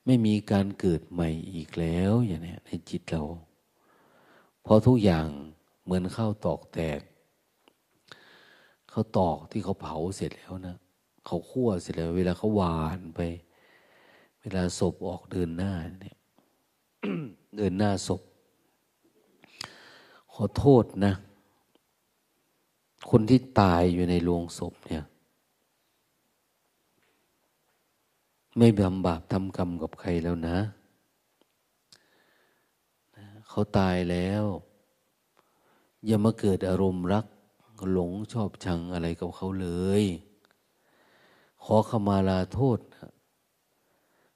[0.05, 3.23] ไม่มีการเกิดใหม่อีกแล้วอย่างนี้ในจิตเรา
[4.63, 5.27] เพราะทุกอย่าง
[5.83, 6.99] เหมือนข้าวตอกแตก
[8.89, 10.75] เขาตอกที่เขาเผาเสร็จแล้วนะ
[11.25, 13.21] เขาคั่วเสร็จแล้ว เวลาเขาหวานไป
[14.41, 16.17] เวลาศพออกเดินหน้าเนี่ย
[17.57, 18.21] เดินหน้าศพ
[20.33, 21.13] ขอโทษนะ
[23.09, 25.03] คนที่ตายอยู่ในโรงศพเนี่ย
[28.57, 30.57] ไม่บำบาปทำกรรมกับใครแล้วนะ
[33.49, 34.43] เขาตายแล้ว
[36.05, 37.25] อย่ามาเกิดอารมณ์รัก
[37.91, 39.69] หลงชอบชังอะไรกับเขาเล
[40.01, 40.03] ย
[41.63, 42.79] ขอขมาลาโทษ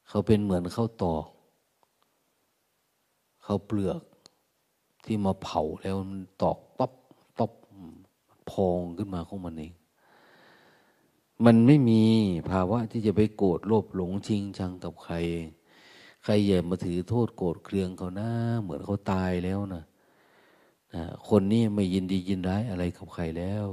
[0.07, 1.25] เขาเป็นเหมือนเขาวตอก
[3.43, 4.01] เขาเปลือก
[5.05, 6.91] ที่มาเผาแล้วมันตอกต๊บ
[7.39, 7.51] ตบ
[8.49, 9.73] พองขึ้นมาของมันเอง
[11.45, 12.03] มันไม่มี
[12.49, 15.15] ภาวะที่จะไปโกรธโลภหลงชิงชังกับใคร
[16.23, 18.29] ใครอย่ามาถือโทษโกรธเคืองเขานะ
[18.61, 19.83] เหมือนเขาตายแล้วนะ
[20.93, 23.67] นะคนนี้ไม่ยินดียินร้ายอะไรกับใครแล้ว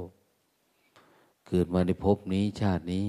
[1.47, 3.07] เกิดมาในภพนี้ชาตินี้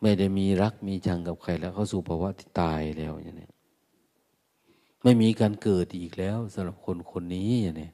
[0.00, 3.48] ไม่ได้มีรักมีชังกับใครแล้ว เขาสู่ภาวะที่ตายแล้วอย่างนี้
[5.02, 7.90] ไม่มีการเกิดอีกแล้วสำหรับคนคนนี้อย่างนี้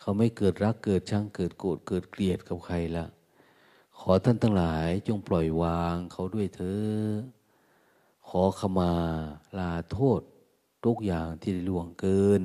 [0.00, 3.06] เขาไม่เกิดรักเกิดชังเกิดโกรธเกิดเกลียดกับใครละ
[3.98, 6.78] ขอท่านทั้งหลายจงปล่อยวางเขาด้วยเถอ
[8.28, 8.92] ขอขมา
[9.58, 10.20] ลาโทษ
[10.84, 12.42] ทุกอย่างที่ได้ล่วงเกิน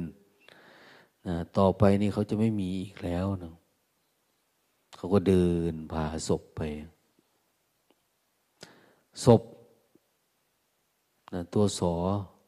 [1.28, 3.54] นะต่อไปนี่เขาจะไม่มีอีกแล้วนะ
[4.95, 6.62] เขาก็เดินพาศพไป
[9.23, 9.41] ศพ
[11.34, 11.93] นะตัวสอ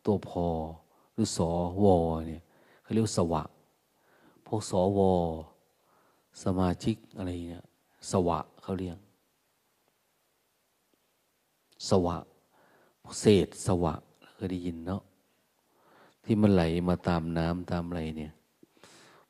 [0.05, 0.45] ตัวพอ
[1.13, 1.49] หรือสอ
[1.83, 1.97] วอ
[2.27, 2.41] เนี่ย
[2.81, 3.43] เขาเรียกสวะ
[4.45, 5.11] พวกสอวอ
[6.43, 7.65] สมาชิกอะไรเนี่ย
[8.11, 8.97] สวะเขาเรียก
[11.89, 12.15] สวะ
[13.19, 13.93] เศษสวะ
[14.33, 15.01] เคยได้ยินเนาะ
[16.23, 18.33] ที่มันไหลมาตามน้ำตามอะไรเนี่ย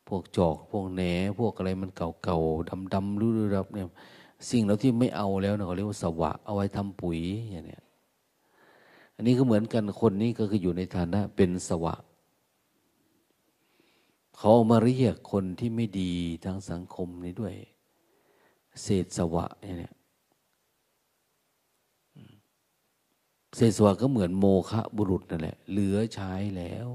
[0.08, 1.02] พวกจอกพวกแหน
[1.40, 3.86] พวกอะไรมันเก่าๆดำๆรื้ๆรับเนี่ย
[4.50, 7.20] สิ่งเราที่ไม่เอาแล้วนะเขาเรียกว่าสวะ เอาไว้ทำปุ๋ย
[7.52, 7.84] อย่างเนี้ย
[9.16, 11.96] อันนี้ก็เหมือนกันคนนี้ก็คืออยู่ในฐานะเป็นสวะ
[14.38, 16.14] เขาเอามาเรียกคนที่ไม่ดี
[16.46, 17.56] ทางสังคมนี้ด้วย
[18.82, 19.94] เศษสวะอย่างเนี่ย
[23.56, 26.88] เศษสวะก็เหมือนโมฆะบุรุษนั่นแหละ เหลือใช้แล้ว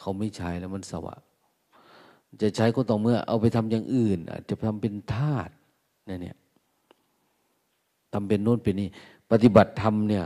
[0.00, 1.16] เขาไม่ใช้แล้วมันสวะ
[2.42, 5.52] จะใช้ก็ต่อเมื่อเอาไปทำอย่างอื่น อาจจะทำเป็นธาตุ
[6.08, 6.36] นั่นเนี่ย
[8.12, 8.88] ทำเป็นโน้นเป็นนี่
[9.30, 10.24] ปฏิบัติธรรมเนี่ย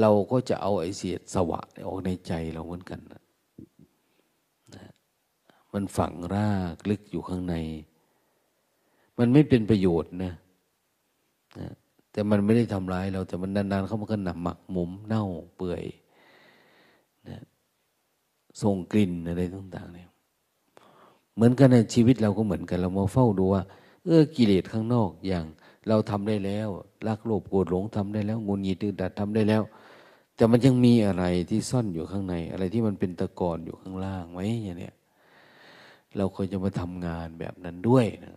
[0.00, 3.22] เราก็จะเอาไอเสียสวะออกในใจเราเหมือนกันนะ
[5.72, 7.54] มันฝังรากลึกอยู่ข้างใน
[9.18, 10.32] มันไม่เป็นประโยชน์นะ
[11.58, 11.68] นะ
[12.12, 15.24] แต่มันไม่ได้ทำร้ายเรา แต่มันนานๆเข้ามันก็หนักหมักหมมเน่า
[15.56, 15.84] เปื่อย
[17.28, 17.40] นะ
[18.62, 20.08] ส่งกลิ่นอะไรต่างๆเนี่ย
[21.34, 23.62] เหมือนกันในชีวิตเราก็เหมือนกัน เรามาเฝ้าดูว่า
[24.06, 25.44] เออกิเลสข้างนอกอย่าง
[25.88, 26.68] เราทำได้แล้ว
[27.08, 29.62] รักโลภโกรธหลงทำได้แล้วงุนงิดตื่นดัดทำได้แล้ว
[30.34, 34.94] แต่มันยังมีอะไรที่ซ่อนอยู่ข้างใน อะไรที่มันเป็นตะกอนอยู่ข้างล่างไว้อย่างเนี้ย
[36.16, 38.36] เราควรจะมาทำงานแบบนั้นด้วยนะ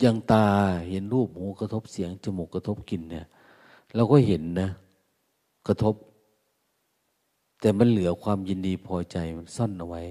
[0.00, 0.46] อย่างตา
[0.88, 3.26] เห็นรูปหูกระทบเสียงจมูกกระทบกลิ่นเนี่ย
[3.94, 4.68] เราก็เห็นนะ
[5.66, 5.94] กระทบ
[7.64, 10.02] แต่มันเหลือความยินดีพอใจมันซ่อนเอาไว้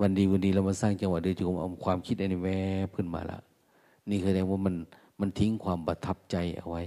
[0.00, 2.50] วันดีวันดีเรามาสร้างจังหวะเดียวจุมเอาความคิดอันนี้แว
[2.86, 3.38] บขึ้นมาละ
[4.10, 4.74] นี่คือแสดงว่ามัน
[5.20, 6.82] มันทิ้งความประทับใจเอาไว้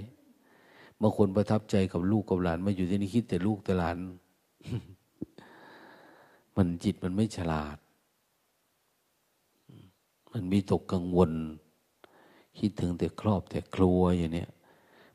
[1.01, 3.97] บางคนประทับใจกับลูกกับหลานมาอยู่ที่นี่คิดแต่ลูกแต่หลาน
[6.55, 7.77] มันจิตมันไม่ฉลาด
[10.31, 11.31] มันมีตกกังวล
[12.60, 14.49] คิดถึงแต่ครอบแต่ครัวอย่างเนี้ย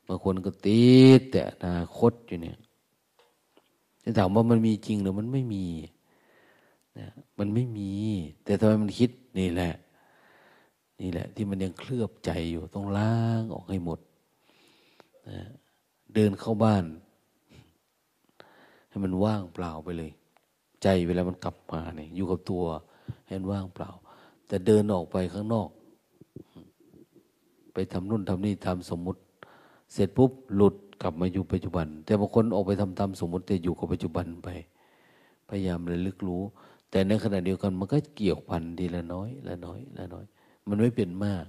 [0.06, 0.88] บางคนก็ติ
[1.18, 2.58] ดแต่อนาคตอยู่เนี่ย
[4.18, 5.66] ถามว่ามันมีจริงหรือมันไม่มี
[6.98, 7.92] นะมันไม่มี
[8.44, 9.74] แต่ทำไมมันคิดนี่แหละ
[11.00, 13.98] นี่แหละ ที่มันยังเคลือบใจอยู่ต้องล้างออกให้หมด
[15.28, 15.40] นะ
[16.14, 16.84] เดินเข้าบ้าน
[18.88, 20.10] ให้มันว่างเปล่าไปเลย
[20.82, 22.62] ใจเวลามันกลับมาเนี่ยอยู่กับตัว
[23.26, 23.90] ให้มันว่างเปล่า
[24.46, 25.68] แต่เดินออกไปข้างนอก
[27.72, 29.20] ไปทำนู่นทำนี่ทำสมมุติ
[29.92, 34.48] เสร็จปุ๊บหลุด กลับมาอยู่ปัจจุบัน แต่บางคนออกไปทำตามสมมติแต่อยู่กับปัจจุบันไป
[35.48, 36.42] พยายามเระลึกรู้
[36.90, 40.24] แต่ในขณะเดียวกันมันก็เกี่ยวพันทีละน้อย ละน้อย ละน้อย
[40.68, 41.44] มันไม่เป็นมาก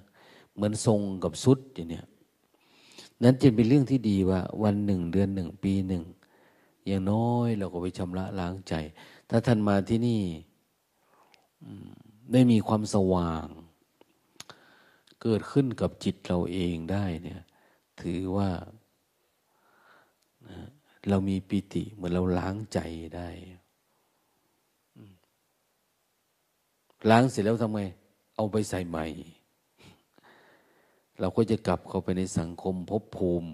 [0.54, 2.06] เหมือนทรงกับสุดอย่างเนี้ย
[3.24, 6.04] นั้นจึงเป็นเรื่องที่ดีว่า วันหนึ่งเดือนหนึ่งปีหนึ่ง
[6.88, 8.74] อย่างน้อยเราก็ไปชำระล้างใจ
[9.30, 10.22] ถ้าท่านมาที่นี่
[12.32, 13.48] ได้มีความสว่าง
[15.22, 17.42] เกิดขึ้นกับจิตเราเองได้เนี่ย
[18.02, 18.50] ถือว่า
[21.10, 22.80] เรามีปิติเหมือนเราล้างใจ
[23.16, 23.30] ได้
[27.10, 27.82] ล้างเสร็จแล้วทำไง
[28.36, 29.06] เอาไปใส่ใหม่
[31.20, 33.50] เราก็จะกลับเข้าไปในสังคมภพภูมิ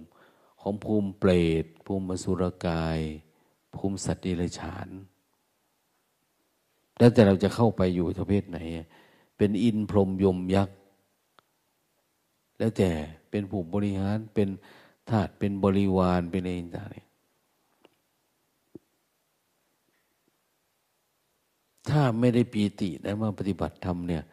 [0.61, 1.31] ของภูมิเปร
[1.63, 2.99] ต ภูมิมสุรกาย
[3.75, 4.87] ภูมิสัตว์ดิเรกชาน
[6.99, 8.59] แล้วแต่เราจะเข้าไปอยู่ประเภทไหน
[9.37, 10.77] เป็นอินพรมยมยักษ์
[12.57, 12.89] แล้วแต่
[13.29, 14.49] เป็นผู้บริหาร เป็น
[15.09, 17.06] ทาสเป็นบริวาร เป็นอะไรต่าง
[21.89, 24.23] ถ้าไม่ได้ปีติได้มาปฏิบัติธรรมเนี่ย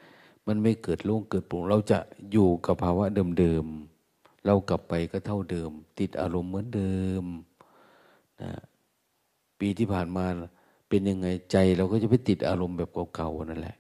[0.47, 1.99] มันไม่เกิดโล่งเกิดปรุงเราจะ
[2.33, 3.05] อยู่กับภาวะ
[3.39, 7.25] เดิมๆเรากลับไปก็เท่าเดิม ติดอารมณ์เหมือนเดิม
[8.43, 8.51] นะ
[9.61, 10.25] ปีที่ผ่านมา
[10.89, 13.77] เป็นยังไงใจ เราก็จะไปติดอารมณ์แบบเก่าๆนั่นแหละ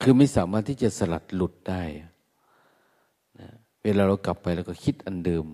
[0.00, 1.82] คือไม่สามารถที่จะสลัดหลุดได้
[3.40, 3.48] นะ
[3.84, 5.46] เวลาเรากลับไปเราก็คิดอันเดิม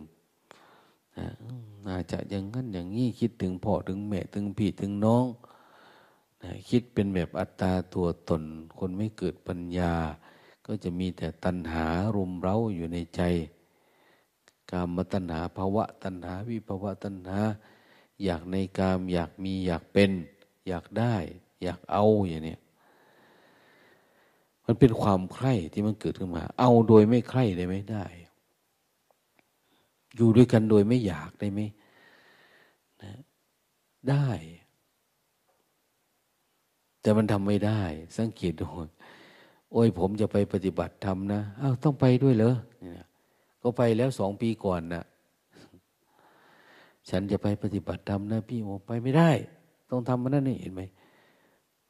[1.18, 1.26] นะ
[1.86, 5.26] น่าจะอย่างนั้นอย่างนี้คิดถึงพ่อถึงแม่ถึงพี่ถึงน้อง
[6.42, 8.42] นะคิดเป็นแบบอัตตาตัวตน
[8.78, 9.92] คนไม่เกิดปัญญา
[10.66, 13.20] ก็จะมีแต่ตัณหารุมเร้าอยู่ในใจ
[14.70, 17.40] กามตัณหาภาวะตัณหาวิภาวะตัณหา
[18.24, 20.10] อยากในกามอยากมีอยากเป็น
[20.68, 21.14] อยากได้
[21.62, 22.56] อยากเอาอย่างนี้
[24.64, 28.04] มันเป็นความใคร่ที่มันเกิดขึ้นมา เอาโดยไม่ใคร่ได้ไม่ได้
[30.18, 31.60] อยู่ด้วยกันโดยไม่อยากได้ไหม
[33.02, 33.12] นะ
[34.10, 34.28] ได้
[37.00, 37.82] แต่มันทำไม่ได้
[38.16, 38.66] สังเกตดู
[39.72, 42.54] โอ้ยผมจะไปปฏิบัติธรรมนะอ้าวต้องไปด้วยเหรอ
[43.62, 45.04] ก็ไปแล้วสองปีก่อนนะ
[47.10, 49.30] ฉันจะไปปฏิบัติธรรมนะพี่โอไปไม่ได้
[49.90, 50.82] ต้องทำมันนั่นนี่เห็นไหม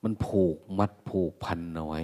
[0.03, 2.03] มันผูกมัดผูกพันเอาไว้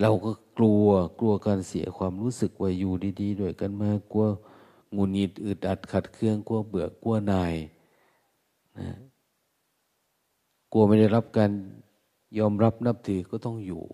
[0.00, 0.86] เราก็กลัว
[1.18, 4.26] กลัวการเสียความรู้สึกว่าอยู่ดี ๆ ด้วยกันมากลัว
[4.96, 7.54] งุนงิดอึดอัดขัดเคืองกลัวเบื่อกลัวนาย
[8.78, 8.88] นะ
[10.72, 11.50] กลัวไม่ได้รับการ
[12.38, 13.84] ยอมรับนับถือก็ต้องอยู่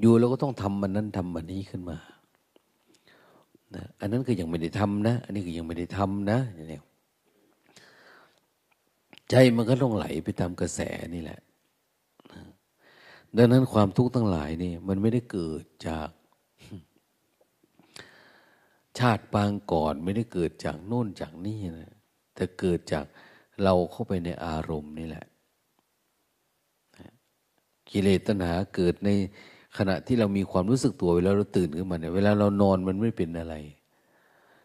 [0.00, 1.98] อยู่แล้วก็ต้องทำมันนั้นทำมันนี้ขึ้นมา
[3.74, 6.80] นะอันนั้นก็ยังไม่ได้ทำนะ อันนี้ก็ยังไม่ได้ทำนะอย่างนี้
[9.30, 10.80] ใจมันก็ต้องไหลไปตามกระแส
[11.14, 11.40] นี่แหละ
[13.36, 16.08] ดังนั้นความทุกข์ทั้งหลายนี่มันไม่ได้เกิดจาก
[18.98, 21.92] ชาติปางก่อนไม่ได้เกิดจากโน่นจากนี่นะ
[22.34, 23.04] แต่เกิดจาก
[23.62, 25.24] เราเข้าไปในอารมณ์นี่แหละ
[27.90, 29.10] กิเลสตัณหาเกิดใน
[29.78, 33.54] ขณะที่เรามีความรู้สึกตัวเวลาเราตื่นขึ้นมาเนี่ยเวลาเรานอนมันไม่เป็นอะไร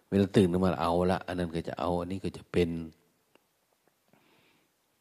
[0.10, 2.70] เวลาตื่นขึ้นมาเอาละ อันนั้นก็จะเอา อันนี้ก็จะเป็น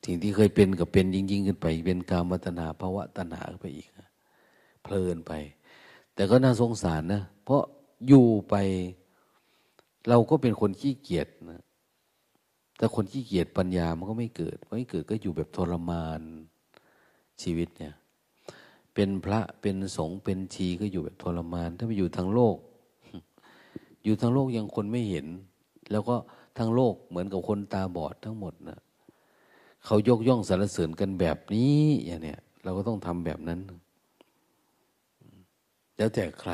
[0.05, 3.89] สิ่งที่เคยเป็นกับเป็นยิ่งๆขึ้นไป เป็นกามตนาภาวะตนาไปอีก
[4.83, 5.33] เพลินไป
[6.15, 7.63] แต่ก็น่าสงสารนะ เพราะ
[8.09, 8.55] อยู่ไป
[10.09, 11.63] เราก็เป็นคนขี้เกียจนะ
[12.77, 16.21] แต่คนขี้เกียจปัญญามันก็ไม่เกิดไม่เกิดก็อยู่แบบทรมาน
[17.43, 17.95] ชีวิตเนี่ย
[18.95, 22.57] เป็นพระเป็นสงฆ์เป็นชีก็อยู่แบบทรมาน ถ้าไปอยู่ทางโลก
[24.05, 25.27] อยู่ทางโลกยังคนไม่เห็น
[25.91, 26.17] แล้วก็
[26.59, 28.79] ทางโลกเหมือนกับคนตาบอดทั้งหมดนะ
[29.85, 33.61] เขายกย่องสรรเสริญกันแบบนี้อย่างเนี้ยเราก็ต้องทำแบบนั้น
[35.97, 36.53] แล้วแต่ใคร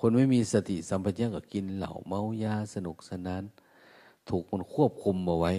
[0.00, 3.42] คนไม่มีสติสัมปชัญญะก็กินเหล่าเมายาสนุกสนาน
[4.28, 5.52] ถูกมันควบคุมเอาไว้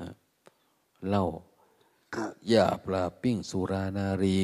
[0.00, 0.08] นะ
[1.08, 1.24] เหล้า
[2.52, 4.38] ยาปลาปิ้งสุรานารี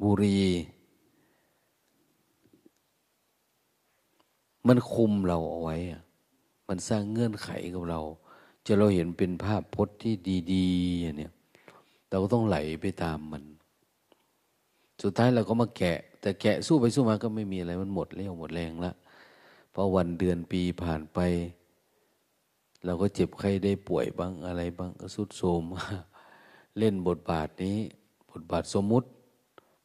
[0.00, 0.40] บุรี
[4.66, 5.76] มันคุมเราเอาไว้
[6.68, 8.00] มันสร้างเงื่อนไขกับเรา
[8.66, 10.14] จะเราเห็นเป็นภาพพจน์ที่
[10.52, 11.28] ดีๆอย่างนี้
[12.08, 13.44] เราก็ต้องไหลไปตามมัน
[15.02, 18.92] สุดท้ายเราก็มาแกะ แต่แกะสู้ไปสู้มาก็ไม่มีอะไรมันหมดเรี่ยวหมดแรงละ
[19.72, 21.18] เพราะวันเดือนปีผ่านไป
[22.84, 25.62] เราก็เจ็บไข้ได้ป่วยบ้างอะไรบ้างก็สุดโทม
[26.78, 27.78] เล่นบทบาทนี้
[28.30, 29.08] บทบาทสมมุติ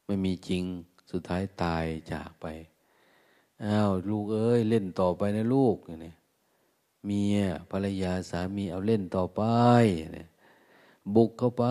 [0.06, 0.64] ไม่มีจริง
[1.10, 2.46] สุดท้ายตายจากไป
[3.64, 6.17] อ้าวลูกเอ้ย เล่นต่อไปนะลูกเนี่ย
[7.04, 7.38] เมีย
[7.70, 9.42] ภรรยาสามีเอาเล่นต่อไป
[11.16, 11.64] บุกเข้าไป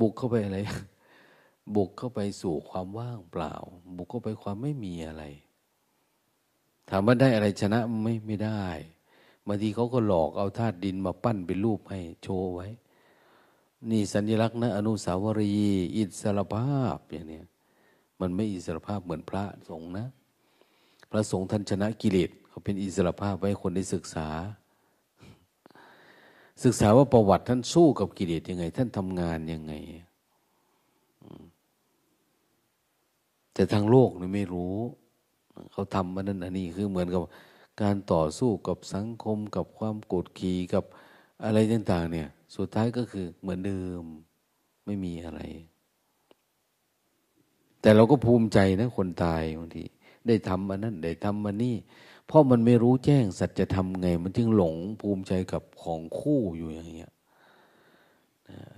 [0.00, 0.58] บุกเข้าไปอะไร
[1.76, 3.54] บุกเข้าไปสู่ความว่างเปล่า
[3.96, 5.24] บุกเข้าไปความไม่มีอะไร
[6.88, 8.64] ถามว่าได้อะไรชนะไม่ไม่ได้
[9.46, 12.68] บางทีเขาก็หลอกเอาธาตุดินมาปั้นเป็นรูปให้โชว์ไว้
[13.90, 17.40] นี่สัญลักษณ์นะอนุสาวรีย์อิสรภาพอย่างนี้
[18.20, 20.06] มันไม่อิสรภาพเหมือนพระสงฆ์นะ
[21.10, 24.28] พระสงฆ์ท่านชนะกิเลส เขาเป็นอิสระภาพไว้คนได้ศึกษา
[26.64, 29.72] ศึกษาว่าประวัติท่านสู้กับกิเลสยังไง ท่านทำงานยังไง
[33.54, 34.76] แต่ทางโลกนี่ไม่รู้
[35.72, 37.22] เขาทำมันนั่นอันนี้คือเหมือนกับ
[37.82, 40.84] การต่อสู้กับสังคมกับความโกรธขี่กับ
[41.44, 44.02] อะไรต่างๆเนี่ย สุดท้ายก็คือเหมือนเดิม
[44.86, 45.40] ไม่มีอะไร
[47.80, 49.84] แต่เราก็ภูมิใจนะคนตายบางที
[50.26, 51.76] ได้ทำมันนั่นได้ทำมันนี่
[52.26, 57.12] เพราะมันไม่รู้แจ้งสัจธรรมไง มันจึงหลงภูมิใจกับของคู่อยู่อย่างเงี้ย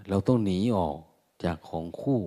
[0.08, 0.98] เราต้องหนีออก
[1.44, 2.20] จากของคู่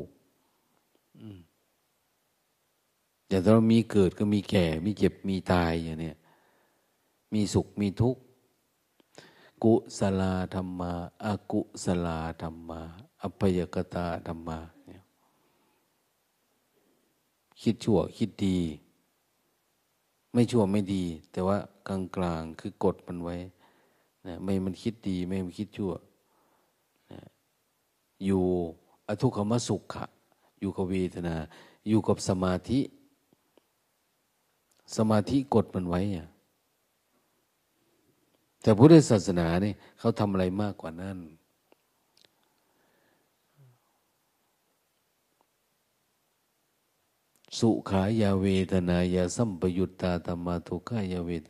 [3.28, 6.18] อย่างเรามีเกิดก็มีแก่ มีเจ็บมีตายอย่างเนี้ย
[7.34, 8.22] มีสุขมีทุกข์
[9.64, 10.22] กุศล
[10.54, 10.92] ธรรมา
[11.24, 12.08] อากุศล
[12.42, 12.82] ธรรมา
[13.22, 14.60] อัพยกตาธรรมา
[17.62, 18.58] คิดชั่วคิดดี
[20.38, 21.58] ไม่ชั่วไม่ดี แต่ว่า
[21.88, 23.36] กลางกลางคือกดมันไว้
[24.28, 25.94] นะไม่มันคิดดีไม่มันคิดชั่ว
[27.12, 27.22] นะ
[28.26, 28.44] อยู่
[29.08, 30.06] อทุกขมสุขะ
[30.60, 31.36] อยู่กับเวทนา
[31.88, 32.80] อยู่กับสมาธิ
[34.98, 36.28] สมาธิกดมันไว้อะ
[38.62, 41.18] แต่พุทธศาสนาเนี่ยเขาทำอะไรมากกว่านั้น
[47.60, 51.44] สุขายาเวทนายาสัมปยุตตาธรรมาทุขายาเวท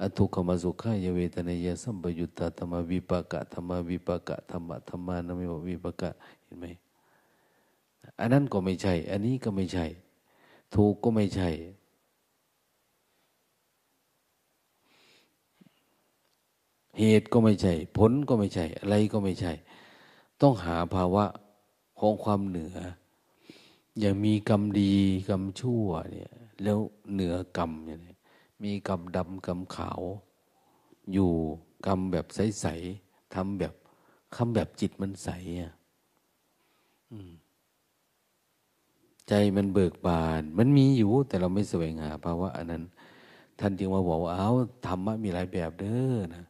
[0.00, 6.10] อทุกขมสุขายาเวทนายาสัมปยุตตาธรรมาวิปากะธรรมาวิปากะธรรมะธรรมานะไม่บวิปากะ
[6.44, 6.66] เห็นไหม
[8.18, 9.86] อันนั้นก็ไม่ใช่ อันนี้ก็ไม่ใช่
[10.74, 11.48] ถูกก็ไม่ใช่
[16.98, 19.52] เหตุก็ไม่ใช่ ผลก็ไม่ใช่ อะไรก็ไม่ใช่
[20.40, 21.24] ต้องหาภาวะ
[21.98, 22.76] ของความเหนือ
[23.98, 24.94] อย่างมีกรรมดี
[25.28, 26.32] กรรมชั่วเนี่ย
[26.62, 26.78] แล้ว
[27.12, 28.16] เหนือกรรมอย่างนี้
[28.64, 30.00] มีกรรมดำกรรมขาว
[31.12, 31.30] อยู่
[31.86, 33.74] กรรมแบบใสๆทำแบบ
[34.36, 35.28] คำแบบจิตมันใส
[35.60, 35.72] อะ
[39.28, 42.82] ใจมันเบิกบาน มันมีอยู่ แต่เราไม่แสวงหาภาวะอันนั้น
[43.58, 44.50] ท่านจึงมาบอกว่าเอา
[44.86, 46.44] ธรรมะมีหลายแบบเด้อนะ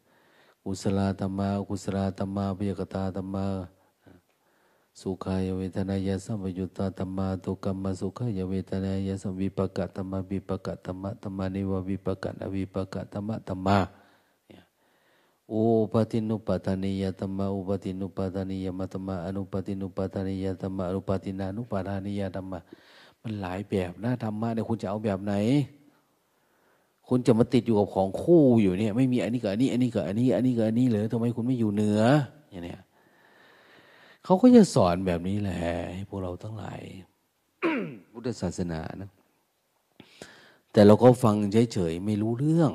[0.64, 3.46] กุศลธรรมากุศลธรรมาปยกตาธรรมา
[5.00, 13.78] สุขายเวทนายสัมยุตตาธรรมาตุกรรมสุขายเวทนายสัมวิปกะธรรมวิปกะธรรมะธรรมานิววิปกะนวิปกะธรรมะธรรมา
[15.52, 22.60] อุปตินุปทานิยธรรมะอุปตินุปทานิยมัตมะอนุปตินุปทานิยธรรมะอนุปตินานุปทานิยธรรมะ
[23.22, 25.34] มันหลายแบบนะธรรมะเนี่ยคุณจะเอาแบบไหน
[27.08, 32.02] คุณจะมาติดอยู่กับของคู่อยู่เนี่ย ไม่มีอันนี้กับอันนี้ อันนี้กับอันนี้ อันนี้กับอันนี้เลยทำไมคุณไม่อยู่เหนือ
[32.50, 32.80] อย่างเนี้ย
[34.28, 35.58] เขาก็จะสอนแบบนี้แหละ
[35.94, 36.80] ให้พวกเราทั้งหลาย
[38.12, 39.10] พุทธศาสนานะ
[40.72, 41.34] แต่เราก็ฟัง
[41.72, 42.72] เฉยๆไม่รู้เรื่อง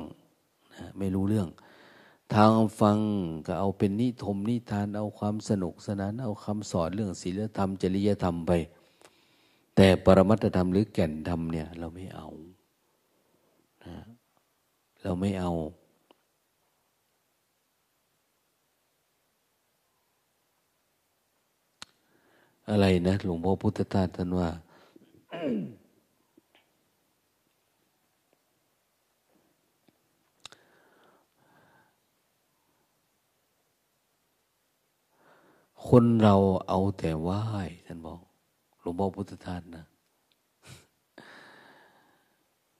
[0.74, 1.48] นะไม่รู้เรื่อง
[2.34, 2.50] ทาง
[2.80, 2.98] ฟัง
[3.46, 8.52] ก็เอาเป็นนิทมนิทานเอาความสนุกสนาน เอาคำสอนเรื่องศีลธรรมจริยธรรมไป
[9.76, 12.28] แต่ปรมัตธรรมหรือแก่นธรรมเนี่ย เราไม่เอา
[13.84, 13.96] นะ
[15.02, 15.52] เราไม่เอา
[22.70, 24.48] อะไรนะหลวงพ่อพุทธทาสท่านว่า
[35.88, 36.34] คนเรา
[36.68, 37.40] เอาแต่ไหว้
[37.86, 38.20] ท่านบอก
[38.80, 39.84] หลวงพ่อพุทธทาสนะ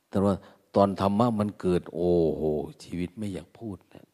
[0.09, 0.35] แต่ว่า
[0.74, 2.43] ตอนธรรมะมันเกิด โอ้โห
[2.85, 4.05] ชีวิตไม่อยากพูดนะ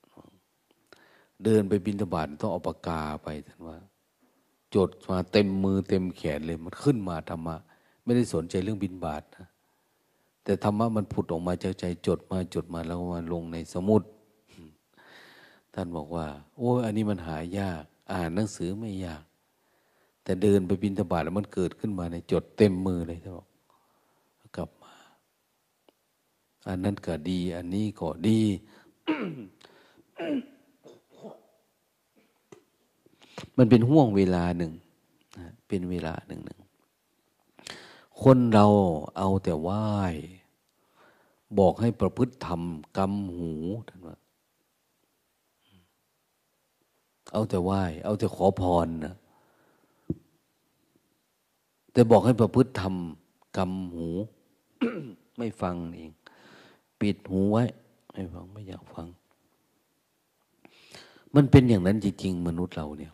[1.45, 3.77] เดินไปบินตบาทต้องเอาปากกาไปท่านว่า
[4.75, 7.57] จดมาเต็มมือเต็มแขนเลยมันขึ้นมาธรรมะ
[8.05, 9.47] ไม่ได้สนใจเรื่องบินบาทนะ
[10.45, 14.03] แต่ธรรมะมันผุดออกมาจากใจจดมาจดมาแล้วมาลงในสมุด
[15.75, 19.23] ท่านบอกว่า โอ้อันนี้มันหายาก อ่านหนังสือไม่ยาก
[20.25, 23.47] แต่เดินไปบินทบาทแล้วมันเกิดขึ้นมาในจดเต็มมือเลยท่านบอก
[24.57, 24.95] กลับมา
[26.69, 28.41] อันนั้นก็ดี อันนี้ก็ดี
[33.63, 34.73] มันเป็นห่วงเวลาหนึ่ง
[35.69, 36.61] เป็นเวลาหนึ่งหนึ่ง
[38.23, 38.67] คนเรา
[39.19, 39.85] เอาแต่ไหว้
[41.59, 42.63] บอกให้ประพฤติธรรม
[42.97, 43.53] กำหู
[43.89, 44.17] ท่านว่า
[47.33, 49.15] เอาแต่ไหว้เอาแต่ขอพรนะ
[51.93, 52.95] แต่บอกให้ประพฤติธรรม
[53.57, 54.07] กำหู
[55.37, 56.13] ไม่ฟังเอง
[57.01, 57.65] ปิดหูไว้
[58.13, 59.07] ไม่ฟังไม่อยากฟัง
[61.35, 63.13] มันเป็นอย่างนั้นจริงๆ มนุษย์เราเนี่ย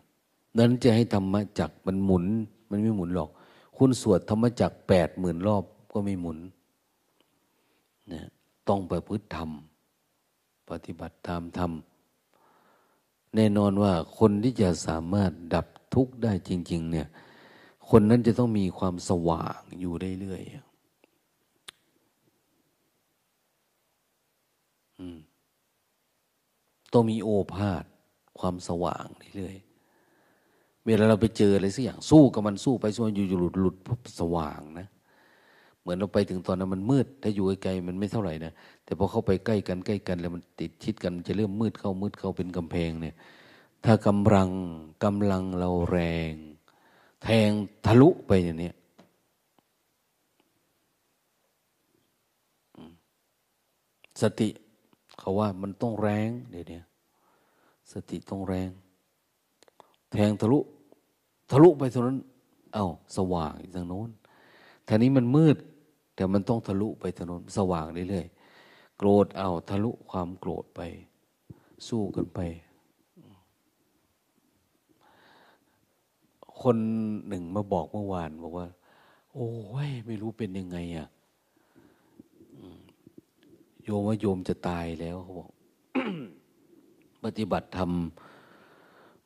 [0.57, 2.25] นั้นจะให้ธรรมจักมันหมุน
[2.69, 3.29] มันไม่หมุนหรอก
[3.77, 6.37] คุณสวดธรรมจักแปดหมื่นรอบก็ไม่หมุน
[8.11, 8.21] นะ
[8.67, 9.49] ต้องประพฤติธรรม
[10.69, 11.71] ปฏิบัติตามธรรม
[13.35, 17.07] แน่นอนว่าคนที่จะสามารถดับทุกข์ได้จริง ๆ เนี่ย
[17.89, 20.67] คนนั้นจะต้องมีความสว่างอยู่เรื่อยๆ
[26.93, 27.83] ต้องมีโอภาษ
[28.39, 29.05] ความสว่าง
[29.37, 29.55] เรื่อย
[30.87, 33.75] เวลาเราไปเจออะไรสักอย่างสู้กับมันสู้ไปสู้อยู่อยู่หลุดหลุด
[34.19, 34.87] สว่างนะ
[35.81, 38.51] เหมือนเราไปถึงตอนนั้นมันมืด ถ้าอยู่ไกลๆมันไม่เท่าไหร่นะ
[38.83, 43.15] แต่พอเข้าไปใกล้กันใกล้กัน แล้วมันติดชิดกันมันจะเริ่มมืดเข้ามืดเข้าเป็นกำแพงเนี่ย
[43.85, 44.49] ถ้ากำลัง
[45.03, 45.99] กำลังเราแร
[46.31, 46.33] ง
[47.23, 47.49] แทง
[47.85, 48.71] ทะลุไปอย่างนี้
[54.21, 54.49] สติ
[55.19, 56.79] เขาว่ามันต้องแรงเดี๋ยวนี้
[57.91, 58.69] สติต้องแรง
[60.13, 60.59] แทงทะลุ
[61.49, 62.19] ทะลุไปตรงนั้น
[62.73, 62.87] เอา้า
[63.17, 64.09] สว่างอีกทางโน้น
[64.87, 65.57] ทางนี้มันมืด
[66.15, 70.81] แต่มันต้องทะลุไปทางโน้นสว่างเรื่อยๆโกรธเอาทะลุความโกรธไป
[71.87, 72.39] สู้กันไป
[76.61, 76.77] คน
[77.27, 78.67] หนึ่งมาบอกเมื่อวานบอกว่า
[79.33, 79.49] โอ้
[79.87, 81.07] ยไม่รู้เป็นยังไงอะ่ะ
[83.83, 85.49] โยมว่าโยมจะตายแล้วเขาบอก
[87.23, 87.91] ปฏิบัติธรรม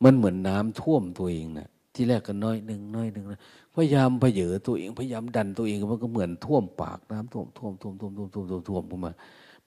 [0.03, 3.39] มันเหมือนน้ำท่วมตัวเองนะ ที่แรกก็น้อยหนึ่งน้อยหนึ่งนะ
[3.73, 9.11] พยายามพเยอตัวเองพยายามดันตัวเองมันก็เหมือนท่วมปากน้ำท่วมท่วมท่วมท่วมท่วมท่วมท่วมท่วมขึ้นมา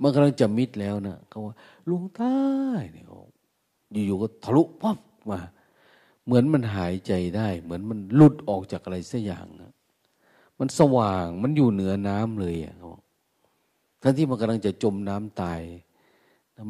[0.01, 1.55] มันกำลังจะมิดแล้วนะเขาว่า
[1.91, 2.37] ลุงใต้
[2.93, 3.05] เนี่ย
[4.07, 4.99] อยู่ๆก็ทะลุปั๊บ
[5.31, 5.39] มา
[6.27, 9.73] เหมือนมันหายใจได้ เหมือนมันหลุดออกจากอะไรสักอย่างนะ
[10.59, 12.89] มันสว่างมันอยู่เหนือน้ำเลยอะเขา
[14.03, 15.61] ทั้งที่มันกำลังจะจมน้ำตาย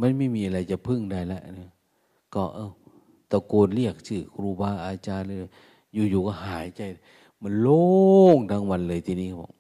[0.00, 1.70] มันไม่มีอะไรจะพึ่งได้แล้วเนี่ย
[2.34, 2.70] ก็เออ
[3.31, 5.39] ตะโกนเรียกชื่อครูบาอาจารย์เลย
[6.11, 6.81] อยู่ๆก็หายใจ
[7.43, 7.85] มันโล่
[8.37, 9.53] งทั้งวันเลยทีนี้บอก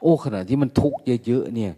[0.00, 1.72] โอ้ขณะที่มันทุกข์เยอะๆเนี่ย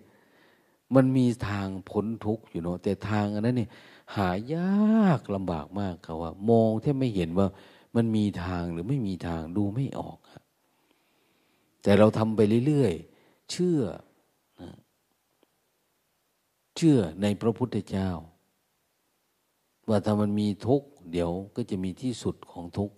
[0.95, 3.71] มันมีทางพ้นทุกข์อยู่เนาะแต่ทางอันนั้นเนี่ย
[4.17, 7.47] หายากลำบากมากเขาว่ามองแทบไม่เห็นว่า
[7.97, 10.19] มันมีทางหรือไม่มีทางดูไม่ออก
[11.83, 13.81] แต่เราทำไปเรื่อยๆเชื่อ
[16.77, 18.11] เชื่อในพระพุทธเจ้า
[19.89, 22.95] ว่าถ้ามันมีทุกข์เดี๋ยวก็จะมีที่สุดของทุกข์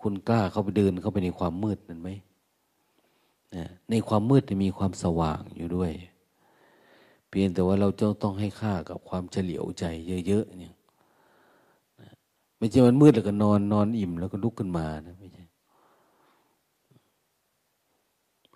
[0.00, 2.10] คุณกล้าเข้าไปเดินเข้าไปในความมืดนั้นไหม
[3.90, 5.92] ในความมืดจะมีความสว่างอยู่ด้วย
[7.28, 9.84] เพียงแต่ว่าเราจะต้องให้ค่ากับความเฉลียวใจ
[10.26, 10.74] เยอะๆเนี่ย
[12.58, 15.44] ไม่ใช่มันมืดแล้วก็นอนนอนอิ่มแล้วก็ลุกขึ้นมานะไม่ใช่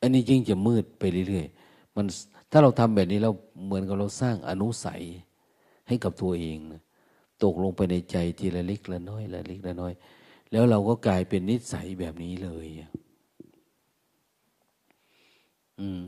[0.01, 2.07] อันนี้ยิ่งจะมืดไปเรื่อยๆมัน
[2.51, 3.30] ถ้าเราทำแบบนี้เรา
[3.64, 5.03] เหมือนกับเราสร้างอนุสัย
[5.89, 6.82] ให้กับตัวเองนะ
[7.45, 9.92] ตกลงไปในใจทีละเล็กละน้อยละเล็กละน้อย
[10.53, 12.66] แล้วเราก็กลายเป็นนิสัยแบบนี้เลย
[15.80, 16.01] อืม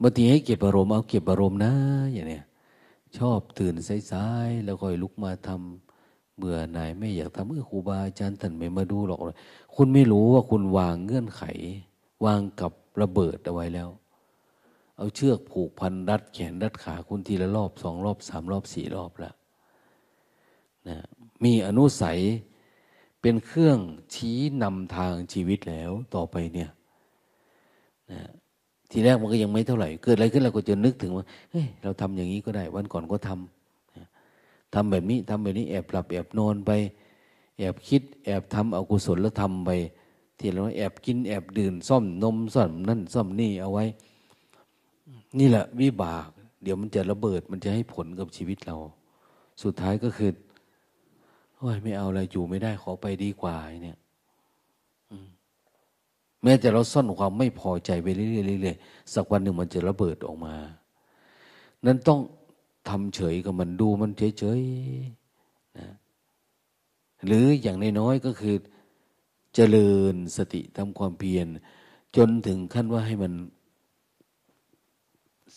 [0.00, 1.72] บางทีให้เก็บอารมณ์เอาเก็บอารมณ์นะ
[2.12, 2.44] อย่างเนี้ย
[3.18, 3.74] ชอบตื่น
[4.12, 9.20] สายๆแล้วค่อยลุกมาทำเบื่อหน่ายไม่อยากทำเมื่อครูบาอาจารย์ท่านไม่มาดูหรอก
[9.74, 11.42] คุณไม่รู้ว่าคุณวางเงื่อนไข
[12.24, 13.88] วางกับระเบิดเอาไว้แล้ว
[14.96, 19.34] เอาเชือกผูกพันรัดแขนรัดขาคุณทีละรอบสองรอบสามรอบสี่รอบแล้ว
[20.88, 20.96] นะ
[21.44, 22.18] มีอนุสัย
[23.20, 23.78] เป็นเครื่อง
[24.14, 26.70] ชี้นำทางชีวิตแล้วต่อไปเนี่ย
[28.10, 28.20] นะ
[28.90, 36.70] ทีแรกมันก็ยังไม่เท่าไหร่ เกิดอะไรขึ้นเราก็จะนึกถึงว่าเฮ้ยเราทำอย่างนี้ก็ได้ วันก่อนก็ทำทำแบบนี้ทำแบบนี้แอบหลับแอบนอนไป
[37.58, 39.70] แอบคิด แอบทำอกุศลแล้วทำไป
[40.38, 43.84] ที่เราแอบกินแอบดื่มซ่อมนมซ่อมนั่นซ่อมนี่เอาไว้
[45.38, 46.28] นี่แหละวิบาก
[46.62, 48.76] เดี๋ยวมันจะระเบิดมันจะให้ผลกับชีวิตเรา
[49.62, 50.30] สุดท้ายก็คือ
[51.58, 53.98] โอ้ยไม่เอาอะไรอยู่ไม่ได้ขอไปดีกว่าเนี่ย
[56.42, 58.24] แม้แต่เราซ่อนความไม่พอใจไปเรื่
[58.70, 60.54] อยๆสักวันหนึ่งมันจะระเบิดออกมา
[61.86, 62.20] นั้นต้อง
[62.88, 65.88] ทำเฉยกับมันดูมันเฉยๆนะ
[67.26, 68.56] หรืออย่างน้อยๆก็คือ
[69.54, 71.46] เจริญสติทำความเพียร
[72.16, 73.32] จนถึงขั้นว่าให้มัน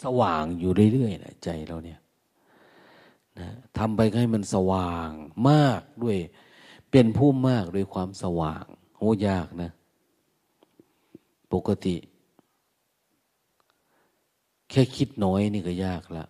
[0.02, 2.00] สว่างอยู่เรื่อยๆนะใจเราเนี่ย
[3.40, 5.10] นะทำไปให้มันสว่าง
[5.50, 6.18] มากด้วย
[6.92, 8.66] เป็นผู้มากด้วยความสว่าง
[8.98, 9.72] โหยากนะ
[11.54, 11.96] ปกติ
[14.70, 16.26] แค่คิดน้อยนี่ก็ยากละ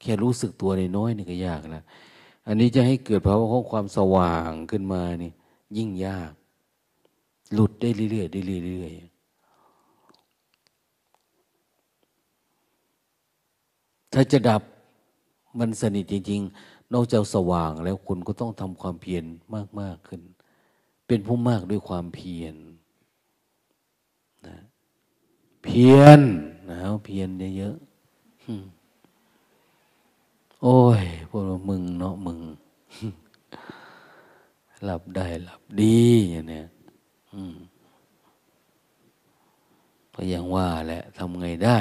[0.00, 1.82] แค่รู้สึกตัวในน้อยนี่ก็ยากละ
[2.46, 5.32] อันนี้จะให้เกิดภาวะของความสว่างขึ้นมานี่
[5.76, 6.32] ยิ่งยาก
[7.52, 9.14] หลุดได้เรื่อยๆได้เรื่อยๆ
[14.12, 14.62] ถ้าจะดับ
[15.58, 19.24] มันสนิทจริง ๆ นอกจากสว่างแล้วคุณก็ต้องทำความเพียร
[19.80, 20.20] มาก ๆ ขึ้น
[21.06, 22.54] เป็นผู้มากด้วยความเพียร
[24.46, 24.56] นะ
[25.62, 26.20] เพียร
[26.70, 27.84] นะเพียรเยอะๆ
[30.62, 32.38] โอ้ยพวกมึงเนาะมึง
[34.84, 35.98] หลับได้หลับดี
[36.30, 36.66] อย่างเนี้ย
[40.14, 41.80] ก็ยังว่าแหละทำไงได้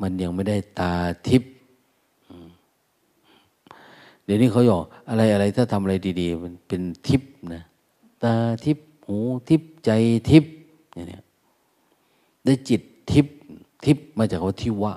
[0.00, 0.94] มันยังไม่ได้ตา
[1.28, 1.52] ทิพย์
[4.26, 7.22] เดี๋ยวนี้เขาบอกอะไรอะไรถ้าทำอะไรดีๆ มันเป็นทิพ
[7.54, 7.62] นะ
[8.22, 8.32] ตา
[8.64, 9.16] ทิพหู
[9.48, 9.90] ทิพใจ
[10.30, 10.52] ทิพอย์
[10.94, 11.22] เนี่ย
[12.44, 13.26] ได้จิตทิพ
[13.84, 14.92] ทิพมาจากว่าทิวะ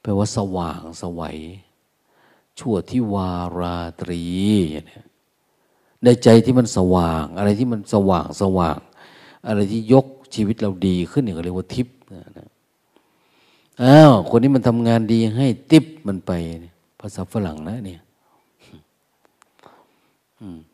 [0.00, 1.38] แปลว่าสว่างสวัย
[2.58, 4.22] ชั่วที่วาราตรี
[4.72, 5.00] อย่างนี้
[6.04, 8.78] ได้ใจที่มันสว่าง อะไรที่มันสว่างสว่าง
[9.46, 12.48] อะไรที่ยกชีวิตเราดีขึ้นเนี่ยเรียกว่าทิพย์นะ
[13.82, 16.32] อ้าวคนนี้มันทำงานดีให้ทิพมันไป
[16.62, 18.00] เนี่ยาษาฝรั่งนะเนี่ย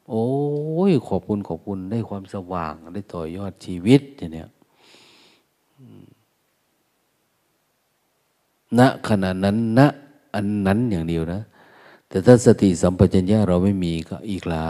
[0.08, 0.26] โอ้
[0.90, 4.48] ยขอบคุณขอบคุณได้ความสว่าง ได้ต่อยอดชีวิตเนี่ย
[8.78, 9.80] ณขณะนั้นณ
[10.34, 11.40] อันนั้นอย่างเดียวนะ
[12.08, 14.66] แต่ถ้าสติสัมปชัญญะเราไม่มีก็อีกละ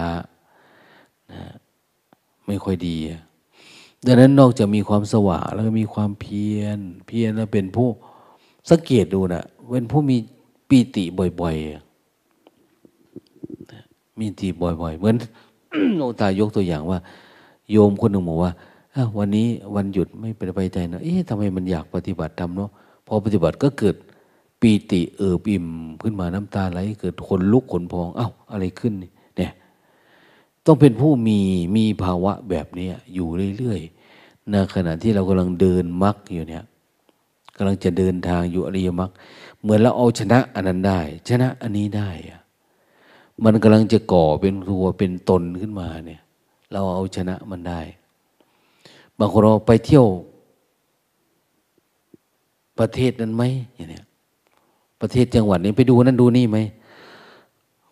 [1.32, 1.42] นะ
[2.46, 2.96] ไม่ค่อยดี
[4.06, 7.88] ดังนั้นนอกจากมีความสว่างแล้วก็มีความเพียร เพียรแล้วเป็นผู้
[8.70, 10.16] สังเกตดูนะเป็นผู้มี
[10.71, 11.91] ปีติบ่อยๆ
[14.18, 15.16] มีตีบ่อยๆ เหมือน
[15.99, 16.99] โอตายกตัวอย่างว่า
[17.71, 18.53] โยมคนหนึ่งบอกว่า
[19.18, 22.71] วันนี้วันหยุดไม่ไปไปใจนะเอ๊ะทำไมมันอยากปฏิบัติธรรมเนาะ
[23.07, 23.97] พอปฏิบัติก็เกิด
[24.61, 25.66] ปีติเอิบอิ่ม
[26.03, 29.53] ขึ้นมาน้ำตาไหลเกิดขนลุกขนพองเอา้าอะไรขึ้นเนี่ย
[30.66, 31.39] ต้องเป็นผู้มี
[31.77, 36.64] มีภาวะแบบนี้อยู่เรื่อยๆในขณะที่เรากำลังเดินมรรคอยู่เนี่ย
[37.61, 39.11] กำลังจะเดินทางอยู่อริยมรรค
[39.62, 42.11] เหมือนเราเอาชนะอันนั้นได้ ชนะอันนี้ได้
[43.44, 46.20] มันกำลังจะก่อเป็นตัวเป็นตนขึ้นมาเนี่ย
[46.72, 47.80] เราเอาชนะมันได้
[49.18, 50.06] บางคนเราไปเที่ยว
[52.78, 53.42] ประเทศนั้นไหม
[53.74, 54.04] อย่างเนี้ย
[55.00, 56.58] ประเทศจังหวัดนี้ไปดูนั่นดูนี่ไหม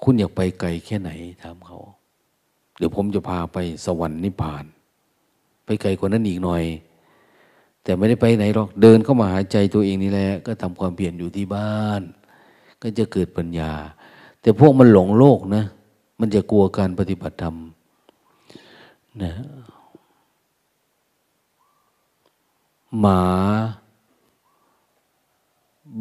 [0.02, 1.10] คุณอยากไปไกลแค่ไหน
[1.42, 1.78] ถามเขา
[2.78, 4.64] เดี๋ยวผมจะพาไปสวรรค์นิพพาน
[5.64, 6.62] ไปไกลกว่านั้นอีกหน่อย
[7.89, 12.03] แต่ไม่ได้ไปไหนหรอกเดินเข้ามาหาใจตัวเองนี่แหละก็ทำความเปลี่ยนอยู่ที่บ้าน
[12.82, 13.72] ก็จะเกิดปัญญา
[14.41, 15.64] แต่พวกมันหลงโลกนะ
[16.20, 17.57] มันจะกลัวการปฏิบัติธรรม
[19.22, 19.32] นะ
[23.01, 23.22] หมา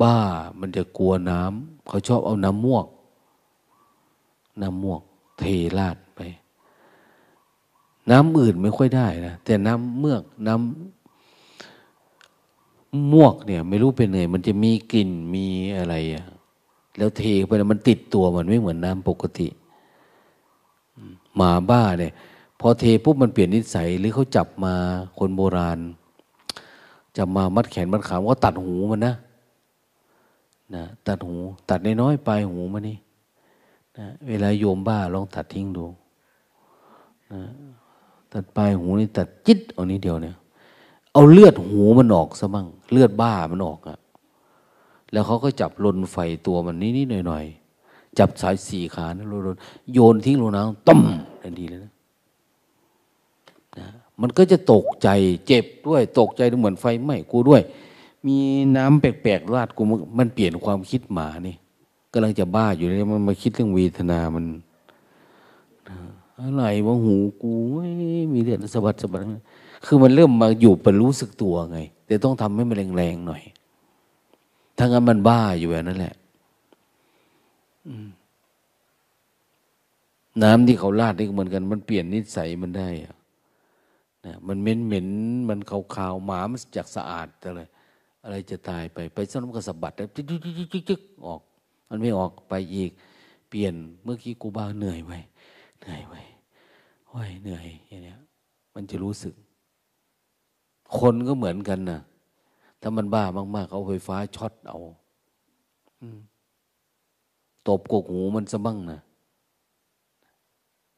[0.01, 0.17] บ้า
[0.59, 2.85] มันจะกลัวน้ำเขาชอบเอาน้ำมวก
[4.61, 5.01] น้ำมวก
[5.39, 5.43] เท
[5.77, 6.21] ราดไป
[8.11, 10.96] น้ำอื่นไม่ค่อยได้นะแต่น้ำเมือกน้ำ
[13.13, 15.45] มวกเนี่ย ไม่รู้เป็นไงมันจะมีกลิ่นมี
[15.77, 16.25] อะไรอะ
[16.97, 19.47] แล้วเทไปแล้วมันติดตัวมันไม่เหมือนน้ำปกติ
[21.35, 22.11] หมาบ้าเนี่ย
[22.59, 24.73] พอเทปุ๊บมันเปลี่ยนนิสัย หรือเขาจับมา
[25.17, 25.79] คนโบราณ
[27.17, 29.13] จับมามัดแขนมัดขาก็ตัดหูมันนะ
[30.75, 31.35] นะตัดหู
[31.69, 32.97] ตัดน้อยๆปลายหูมันนี่
[33.97, 35.85] นะเวลาโยมบ้าลองตัดทิ้งดู
[37.33, 37.41] นะ
[38.31, 40.35] ตัดปลายหูนี่ตัดจิตเอานี้เดียวเนี่ย
[41.13, 43.97] เอาเลือดหูมันออกซะบ้าง เลือดบ้ามันออกอะ
[45.11, 46.17] แล้วเขาก็จับลนไฟ
[46.47, 49.33] ตัวมันนิดๆหน่อยๆจับสายสี่ขานะโน
[49.93, 51.01] โยนทิ้งลงน้ำต้ม
[51.41, 51.91] ทันทีเลยนะ
[53.79, 53.87] นะ
[54.21, 55.09] มันก็จะตกใจ
[55.47, 57.61] เจ็บด้วย ตกใจเหมือนไฟไหม้กูด้วย
[58.27, 58.37] มี
[58.77, 59.81] น้ำแปลกๆราดกู
[60.17, 61.55] มันเปลี่ยนความคิดหมานี่
[62.13, 64.45] กำลังจะบ้าอยู่เลยมันมาคิดเรื่องเวทนามัน
[66.39, 67.51] อะไรวะหูกู
[68.33, 69.21] มีเลือดสะบัดสะบัด
[69.85, 73.43] คือมันเริ่มมาอยู่เป็นรู้สึกตัวไง แต่ต้องทำให้มันแรงๆหน่อย
[74.77, 76.15] ถ้างั้นมันบ้าอยู่แบบนั้นแหละ
[80.43, 83.15] น้ำที่เขาลาดนี่เหมือนกัน มันเปลี่ยนนิสัยมันได้อะ
[84.25, 85.07] นะมันเหม็นเหม็น
[85.49, 87.69] มันขาวๆหมามันจากสะอาดแต่เลย
[88.23, 91.41] อะไรจะตายไป ไปสน้ำกระสบัดแล้วจึ๊กๆออก
[91.89, 92.91] มันไม่ออกไปอีก
[93.49, 95.19] เปลี่ยนเมื่อกี้กูบ้าเหนื่อยไว้
[95.81, 96.21] เหนื่อยไว้
[97.07, 98.19] โอ้ยเหนื่อยอย่างเนี้ย
[98.75, 99.33] มันจะรู้สึก
[100.99, 101.99] คนก็เหมือนกันนะ
[102.81, 103.23] ถ้ามันบ้า
[103.55, 104.79] มาก ๆ เอาไฟฟ้าช็อตเอา
[107.67, 108.99] ตบกกหูมันซะบ้างนะ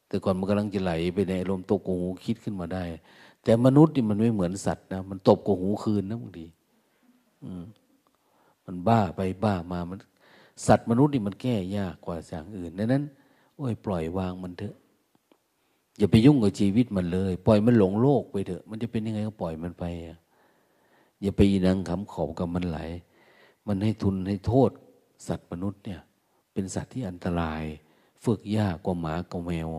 [0.08, 2.84] แต่ก่อนมันกำลังจะไหลไปในอารมณ์ตบกกหูคิดขึ้นมาได้
[3.44, 6.48] แต่มนุษย์นี่มันไม่เหมือนสัตว์นะมันตบกกหูคืนนะบางที
[8.66, 9.98] มันบ้าไปบ้ามามัน
[10.68, 13.04] สัตว์มนุษย์นี่มันแก้ยากกว่าอย่างอื่นดังนั้น
[13.56, 14.76] โอ้ย ปล่อยวางมันเถอะ
[16.00, 19.84] อย่าไปยุ่งกับชีวิตมันเลย ปล่อยมันหลงโลกไปเถอะ มันจะเป็นยังไงก็ปล่อยมันไป
[21.22, 22.80] อย่าไปนังคำขอบกับมันไหล
[23.68, 24.72] มันให้ทุนให้โทษ
[25.28, 26.02] สัตว์มนุษย์เนี่ย
[26.54, 27.64] เป็นสัตว์ที่อันตราย
[28.26, 29.70] ฝึกยากกว่าหมากับแมว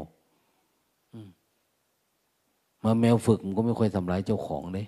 [2.85, 4.87] มาแมวฝึกมันก็ไม่ค่อยทำร้ายเจ้าของเลย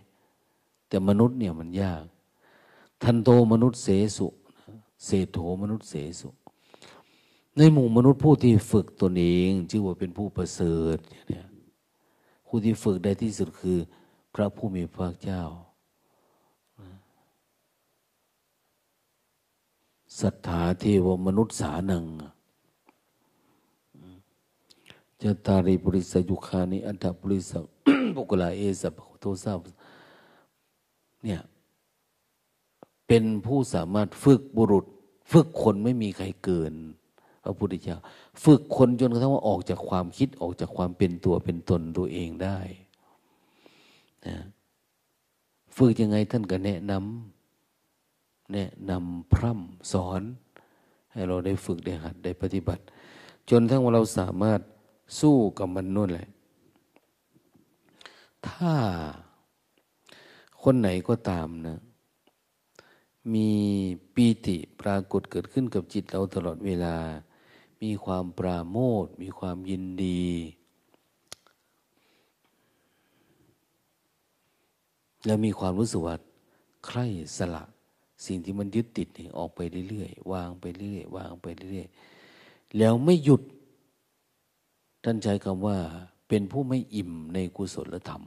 [0.89, 2.03] แต่มนุษย์เนี่ยมันยาก
[3.03, 4.27] ทันโตมนุษย์เสสุ
[5.05, 6.29] เศโธมนุษย์เสสุ
[7.57, 10.99] ในหมู่มนุษย์ผู้ที่ฝึกตนเองชื่อว่าเป็นผู้ประเสริฐ
[11.29, 11.47] เนี่ย
[12.47, 13.79] ผู้ที่ฝึกได้ที่สุดคือ
[14.35, 15.43] พระผู้มีพระเจ้า
[20.21, 22.05] สัทธาเทวมนุษย์สานัง
[25.23, 27.53] จตาริปุริสยุคานิอันตปุริส
[28.17, 28.89] บุกลาเอสะ
[29.21, 29.53] โทสา
[31.25, 31.41] เนี่ย
[33.07, 34.87] เป็นผู้สามารถฝึกบุรุษ
[35.33, 36.75] ฝึกคนไม่มีใครเกิน
[37.43, 37.97] พระพุทธเจ้า
[38.45, 42.59] ฝึกคนจนกระทั่งว่าออกจากความคิดออกจากความเป็นตัวเป็นตนตัวเองได้
[44.27, 44.37] นะ
[45.77, 50.23] ฝึกยังไงท่านก็แนะนำแนะนำพร่ำสอน
[51.13, 52.83] ให้เราได้ฝึกได้หัดได้ปฏิบัติ
[53.51, 54.61] จนทั้งว่าเราสามารถ
[55.21, 56.29] สู้กับมันนู่นแหละ
[58.49, 58.73] ถ้า
[60.63, 61.79] คนไหนก็ตามนะ
[63.35, 63.51] มี
[64.15, 66.95] ปีติปรากฏเกิดขึ้นกับจิตเราตลอดเวลา
[67.83, 70.25] มีความปราโมทมีความยินดี
[75.25, 76.17] แล้วมีความรู้สึกว่า
[76.87, 77.07] ใคร่
[77.37, 77.65] สละ
[78.27, 83.43] สิ่งที่มันยึดติดนี่ออกไปเรื่อยๆวางไปเรื่อยๆวางไปเรื่อยๆแล้วไม่หยุด
[85.05, 85.77] ท่านใช้คำว่า
[86.29, 88.23] เป็นผู้ไม่อิ่มในกุศลธรรม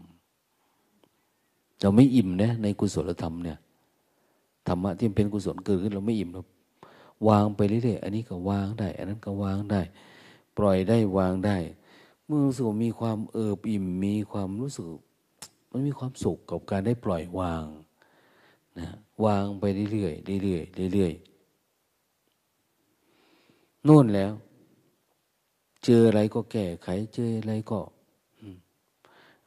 [1.82, 3.58] เราไม่อิ่มนะในกุศลธรรมเนี่ย
[4.68, 6.42] ธรรมะที่เป็นกุศลเกิดขึ้นเราไม่อิ่มเรา
[7.28, 9.82] วางไปเรื่อยๆอันนี้ก็วางได้ อันนั้นก็วางได้
[10.58, 11.58] ปล่อยได้วางได้
[12.26, 14.88] เมื่อรู้สึกมีความเอิบอิ่มมีความรู้สึก
[15.72, 17.66] มันมีความสุขกับการได้ปล่อยวาง
[18.80, 18.88] นะ
[19.26, 20.60] วางไปเรื่อยๆเรื่อ
[20.90, 24.32] ยๆเรื่อยๆนู่นแล้ว
[25.84, 27.80] เจออะไรก็แก้ไข เจออะไรก็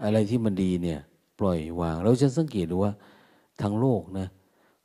[0.02, 1.00] อะไรที่มันดีเนี่ย
[1.38, 2.92] ปล่อยวาง เราจะสังเกตดูว่า
[3.60, 4.28] ทางโลกนะ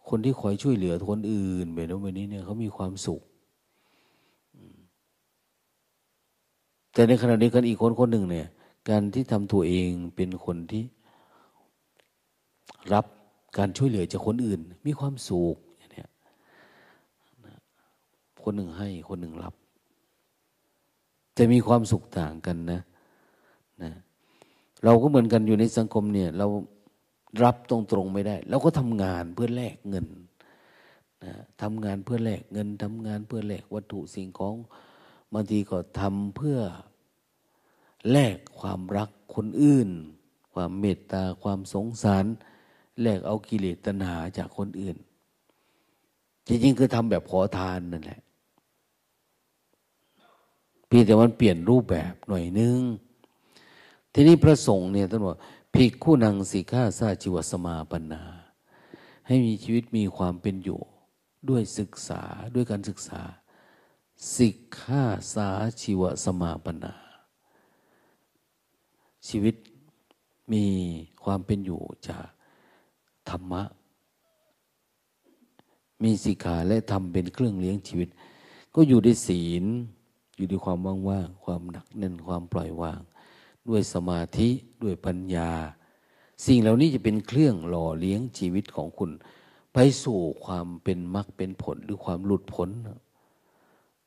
[0.09, 3.21] คนที่คอยช่วยเหลือคนอื่นแบบนั้นแบบนี้เนี่ยเขามีความสุข
[6.93, 8.47] แต่ในขณะนี้กันอีกคนคนหนึ่งเนี่ย
[8.89, 10.83] การที่ทำตัวเองเป็นคนที่
[12.93, 13.05] รับ
[13.57, 16.05] การช่วยเหลือจากคนอื่น มีความสุขอย่างนี้
[18.43, 19.53] คนหนึ่งให้คนหนึ่งรับ
[21.37, 22.81] จะมีความสุขต่างกันนะ
[23.83, 23.91] นะ
[24.83, 26.47] เราก็เหมือนกันอยู่ในสังคมเนี่ย เรา
[27.41, 30.07] รับตรงๆไม่ได้เราก็ทำงานเพื่อแลกเงิน
[31.23, 34.55] นะทำงานเพื่อแลกเงินทำงานเพื่อแลกวัตถุสิ่งของ
[35.33, 36.59] บางทีก็ทำเพื่อ
[38.11, 39.89] แลกความรักคนอื่น
[40.53, 42.25] ความเมตตาความสงสาร
[43.01, 44.97] แลกเอากิเลสตัณหาจากคนอื่น
[46.47, 48.21] จริงๆคือทำแบบขอทานนั่นแหละ
[50.87, 52.79] เพียงแต่มันเปลี่ยนรูปแบบหน่อยนึง
[54.13, 55.37] ทีนี้พระสงฆ์เนี่ยท่านบอก
[55.73, 58.21] ภิกขุนังสิกขาสาจิวสมาปนา
[59.27, 60.81] ให้มีชีวิตมีความเป็นอยู่
[61.49, 62.21] ด้วยศึกษา
[62.53, 63.21] ด้วยการศึกษา
[64.37, 65.03] สิกขา
[65.33, 65.49] สา
[65.81, 66.93] ชีวสมาปนา
[69.27, 69.55] ชีวิต
[70.51, 70.65] มี
[71.23, 72.25] ความเป็นอยู่จาก
[73.29, 73.63] ธรรมะ
[76.03, 78.09] มีสิกขาและทำเป็นเครื่องเลี้ยงชีวิต
[78.75, 79.65] ก็อยู่ในศีล
[80.35, 83.01] อยู่ในความว่างๆ ความหนักแน่นความปล่อยวาง
[83.69, 84.49] ด้วยสมาธิ
[84.83, 85.51] ด้วยปัญญา
[86.45, 89.11] สิ่งเหล่านี้จะเป็นเครื่องหล่อเลี้ยงชีวิตของคุณ
[89.73, 92.69] ไปสู่ความเป็นมรรคเป็นผลหรือความหลุดพ้น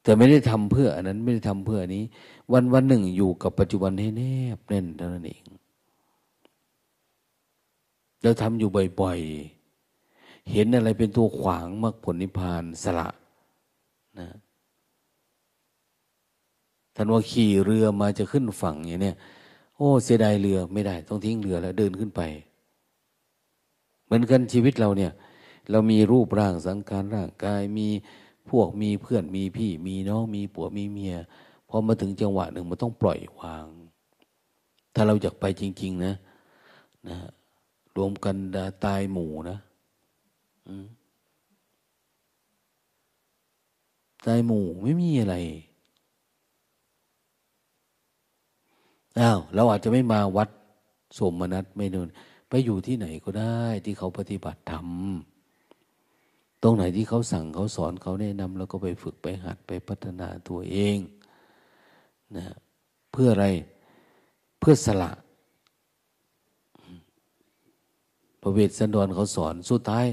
[0.02, 2.04] แต่ไม่ได้ทำเพื่ออันนั้นไม่ได้ทำเพื่อนี้
[2.52, 4.22] วันวันหนึ่งอยู่กับปัจจุบันให้แน
[4.56, 5.44] บแน่นเท่านั้นเอง
[8.22, 8.68] เราทำอยู่
[9.00, 13.08] บ่อยๆ เห็นอะไรเป็นตัวขวางมรรคผลนิพพานสละ
[14.18, 14.28] นะ
[16.94, 19.16] ท่านว่าขี่เรือมาจะขึ้นฝั่งอย่างเนี้ย
[19.76, 22.20] โอ้เสียดายเรือไม่ได้ ต้องทิ้งเรือแล้วเดินขึ้นไป
[24.04, 25.12] เหมือนกันชีวิตเราเนี่ย
[25.70, 27.88] เรามีรูปร่างสังขารร่างกายมี
[28.50, 31.14] พวกมีเพื่อนมีพี่ มีน้องมีผัวมีเมีย
[31.68, 33.66] พอมาถึงจังหวะหนึ่งมันต้องปล่อยวาง
[34.94, 36.14] ถ้าเราอยากไปจริง ๆ นะ
[37.08, 37.16] นะ
[37.96, 38.36] รวมกัน
[38.84, 39.58] ตายหมู่นะ
[44.26, 45.36] ตายหมู่ไม่มีอะไร
[49.20, 50.48] อ้าวเราอาจจะไม่มาวัด
[51.18, 52.08] สมนัตไม่นน
[52.48, 54.88] ไปอยู่ที่ไหนก็ได้ที่เขาปฏิบัติธรรม
[56.62, 60.98] ตรงไหนที่เขาสั่งเขาสอนเขาแนะนำแล้วก็ไปฝึกไปหัดไปพัฒนาตัวเอง
[62.36, 62.44] นะ
[63.12, 63.46] เพื่ออะไร
[64.58, 65.10] เพื่อสละ
[68.40, 70.06] พระเวสสันดรเขาสอนสุดท้าย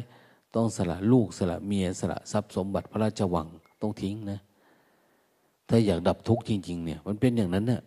[0.55, 3.47] ต้องสละลูกสละเมียสละทรัพย์สมบัติพระราชวัง
[3.81, 4.39] ต้องทิ้งนะ
[5.69, 7.81] ถ้าอยากดับทุกข์จริง ๆ เนี่ย มันเป็นอย่างนั้นเนะ่ย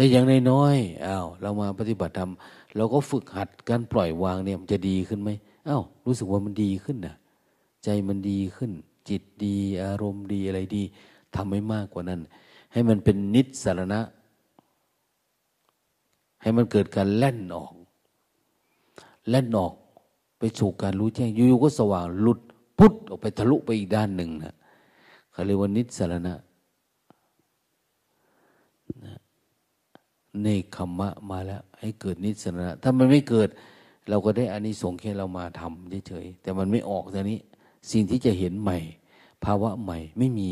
[0.00, 2.30] แต่อย่างน้อยๆอ้าวเรามาปฏิบัติธรรม
[2.76, 5.30] เราก็ฝึกหัดการปล่อยวางเนี่ยมันจะดีขึ้นไหม
[5.68, 7.16] อ้าวรู้สึกว่ามันดีขึ้นนะ
[7.84, 8.70] ใจมันดีขึ้น
[9.08, 10.82] จิตดีอารมณ์ดีอะไรดี
[11.34, 12.20] ทำให้มากกว่านั้น
[12.72, 14.00] ให้มันเป็นนิสารณะ
[16.42, 17.72] ให้มันเกิดการแล่นออก
[19.28, 19.72] แล่นออก
[20.38, 22.40] ไปสู่การรู้แจ้งอยู่ๆก็สว่างหลุด
[22.78, 24.54] พุทธออกไปทะลุไปอีกด้านหนึ่งนะ
[25.32, 26.34] เขาเรียกว่านิสารณะ
[29.06, 29.19] นะ
[30.42, 33.48] เนคขมะมาแล้ว ให้เกิดนิสระถ้ามันไม่เกิด
[34.08, 37.38] เราก็ได้อานิสงส์แค่เรามาทำเฉยๆแต่มันไม่ออกตอนนี้
[37.90, 38.78] สิ่งที่จะเห็นใหม่
[39.44, 40.50] ภาวะใหม่ไม่มี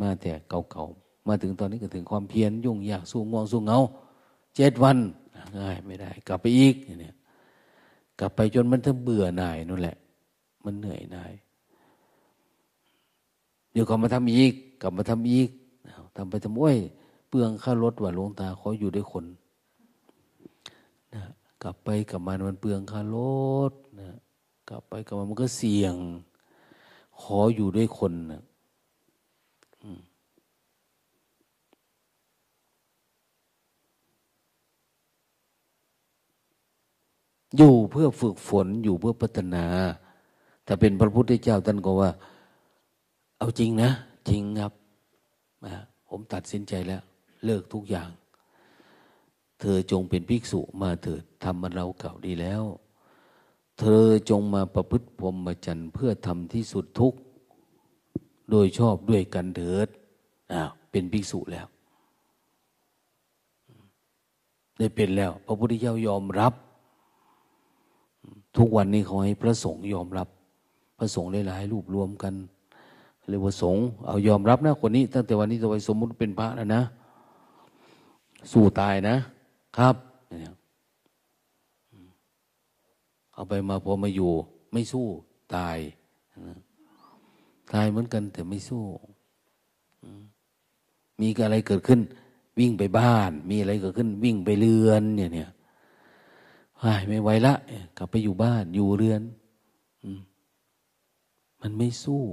[0.00, 3.80] มาแต่เก่าๆมาถึงตอนนี้ก็ถึงความเพียรยุ่งยากสู้ง่วงสู้เงา
[4.56, 4.98] เจ็ดวัน
[5.58, 7.14] ง่ายไม่ได้ กลับไปอีกเนี่ย
[8.20, 9.96] กลับไปจนมันถึงเบื่อหน่ายนั่นแหละ
[10.64, 11.32] มันเหนื่อยหน่าย
[13.72, 14.52] เดี๋ยวกลับมาทำอีก
[14.82, 15.48] กลับมาทำอีก
[16.16, 16.78] ทำไปทำโอ้ย
[17.28, 19.24] เปลืองค่ารถว่าลวงตาขออยู่ด้วยคน
[21.14, 21.22] นะ
[21.62, 23.18] กลับไปกลับมามันเปลืองค่าร
[23.70, 24.10] ถนะ
[24.68, 25.94] กลับไปกลับมามันก็เสี่ยง
[27.20, 28.42] ขออยู่ด้วยคนนะ
[37.56, 39.64] อยู่เพื่อฝึกฝนอยู่เพื่อพัฒนา
[40.66, 42.10] ถ้าเป็นพระพุทธเจ้าท่านก็ว่า
[43.38, 43.90] เอาจริงนะ
[44.28, 44.72] จริงครับ
[46.08, 47.02] ผมตัดสินใจแล้ว
[47.46, 48.10] เลิกทุกอย่าง
[49.60, 52.62] เธอจงเป็นภิกษุมาเถิดทำมันเราเก่าดีแล้ว
[53.78, 57.14] เธอจงมาประพฤติพรหมจรรย์เพื่อทำที่สุดทุก
[58.50, 59.88] โดยชอบด้วยกันเถิด
[60.52, 61.66] อ้าวเป็นภิกษุแล้ว
[64.78, 66.52] ได้เป็นแล้ว พระพุทธเจ้ายอมรับ
[68.56, 70.28] ทุกวันนี้เขาให้พระสงฆ์ยอมรับ
[70.98, 72.34] พระสงฆ์หลายๆรูปรวมกัน
[73.28, 76.82] เรียกว่าสงฆ์เอายอมรับนะคนนี้ ตั้งแต่วันนี้จะไปสมมุติเป็นพระแล้วนะ
[78.52, 79.16] สู้ตายนะ
[79.76, 79.96] ครับ
[83.32, 84.32] เอาไปมาพอมาอยู่
[84.72, 85.06] ไม่สู้
[85.56, 85.78] ตาย
[87.72, 88.84] ตายเหมือนกันแต่ไม่สู้
[91.20, 92.00] มีอะไรเกิดขึ้น
[92.58, 95.50] วิ่งไปบ้าน มีอะไรเกิดขึ้น วิ่งไปเรือน เนี่ยเนี่ย
[97.08, 97.54] ไม่ไหวละ
[97.96, 99.22] กลับไปอยู่บ้าน อยู่เรือน
[101.60, 102.24] มันไม่สู้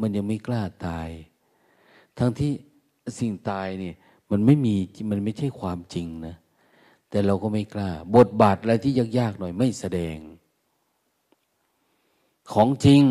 [0.00, 1.08] มันยังไม่กล้าตาย
[2.18, 2.52] ทั้งที่
[3.18, 3.94] สิ่งตายเนี่ย
[4.34, 4.74] มันไม่มี
[5.10, 6.36] มันไม่ใช่ความจริงนะ
[7.10, 10.16] แต่เราก็ไม่กล้า บทบาทอะไรที่ยากๆหน่อยไม่แสดง
[12.52, 13.02] ของจริง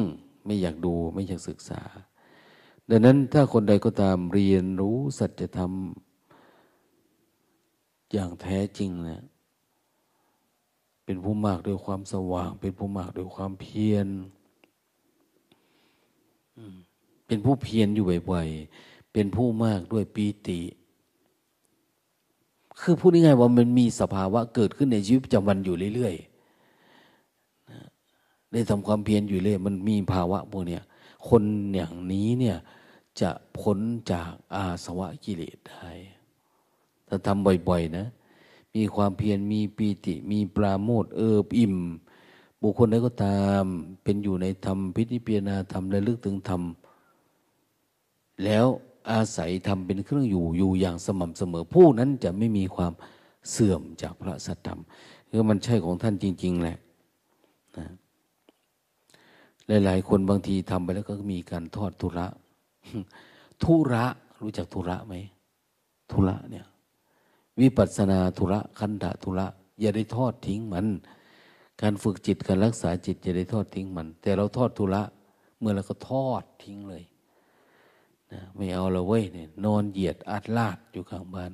[0.46, 1.82] ไม่อยากดูไม่อยากศึกษา
[2.90, 5.72] ดังนั้นถ้าคนใดก็ตามเรียนรู้สัจธรรม
[8.12, 9.24] อย่างแท้จริงนะ
[11.06, 14.08] เป็นผู้มากด้วยความสว่าง เป็นผู้มากด้วยความเพียร
[17.28, 20.60] เป็นผู้เพียรอยู่บ่อยๆเป็นผู้มากด้วยปีติ
[22.84, 30.84] คือพูดง่ายๆว่ามันมีสภาวะเกิดขึ้นในชีวิตประจำวันอยู่เรื่อยๆได้ทำความเพียรอยู่เรื่อยมันมีภาวะพวกเนี้ย
[31.30, 31.44] คน
[31.76, 32.58] อย่างนี้เนี่ย
[33.22, 33.80] จะพ้น
[34.12, 35.90] จากอาสวะกิเลสได้
[37.08, 38.06] ถ้าทำบ่อยๆนะ
[38.76, 41.76] มีความเพียรมีปีติ มีปราโมทเอิบอิ่ม
[42.62, 43.64] บุคคลใดก็ตาม
[44.04, 46.62] เป็นอยู่ในธรรมพิธิเปียนาธรรมและลึกถึงธรรม
[48.44, 48.66] แล้ว
[49.12, 52.93] อาศัยทำเป็นเครื่องอยู่อยู่อย่างสม่ำเสมอ ผู้นั้นจะไม่มีความ
[53.51, 54.80] เสื่อมจากพระสัตธรรม
[55.30, 56.78] คือมันใช่ของท่านจริง ๆ แหละ
[57.78, 57.88] นะ
[59.86, 62.28] หลาย ๆ คนบางทีทำไปแล้วก็มีการทอดทุระ
[63.64, 64.06] ทุระ
[64.41, 65.14] รู้จักทุระไหม
[66.12, 66.66] ทุระเนี่ย
[67.62, 69.47] วิปัสนาทุระคันธะทุระ
[69.82, 70.88] อย่าได้ทอดทิ้งมัน
[71.82, 75.04] การฝึกจิตการรักษาจิตอย่าได้ทอดทิ้งมัน แต่เราทอดทุระ
[75.60, 77.04] เมื่อเราก็ทอดทิ้งเลย
[78.56, 81.52] ไม่เอาละเว้ยเนี่ยนอนเหยียดอัดลาดอยู่ข้างบ้าน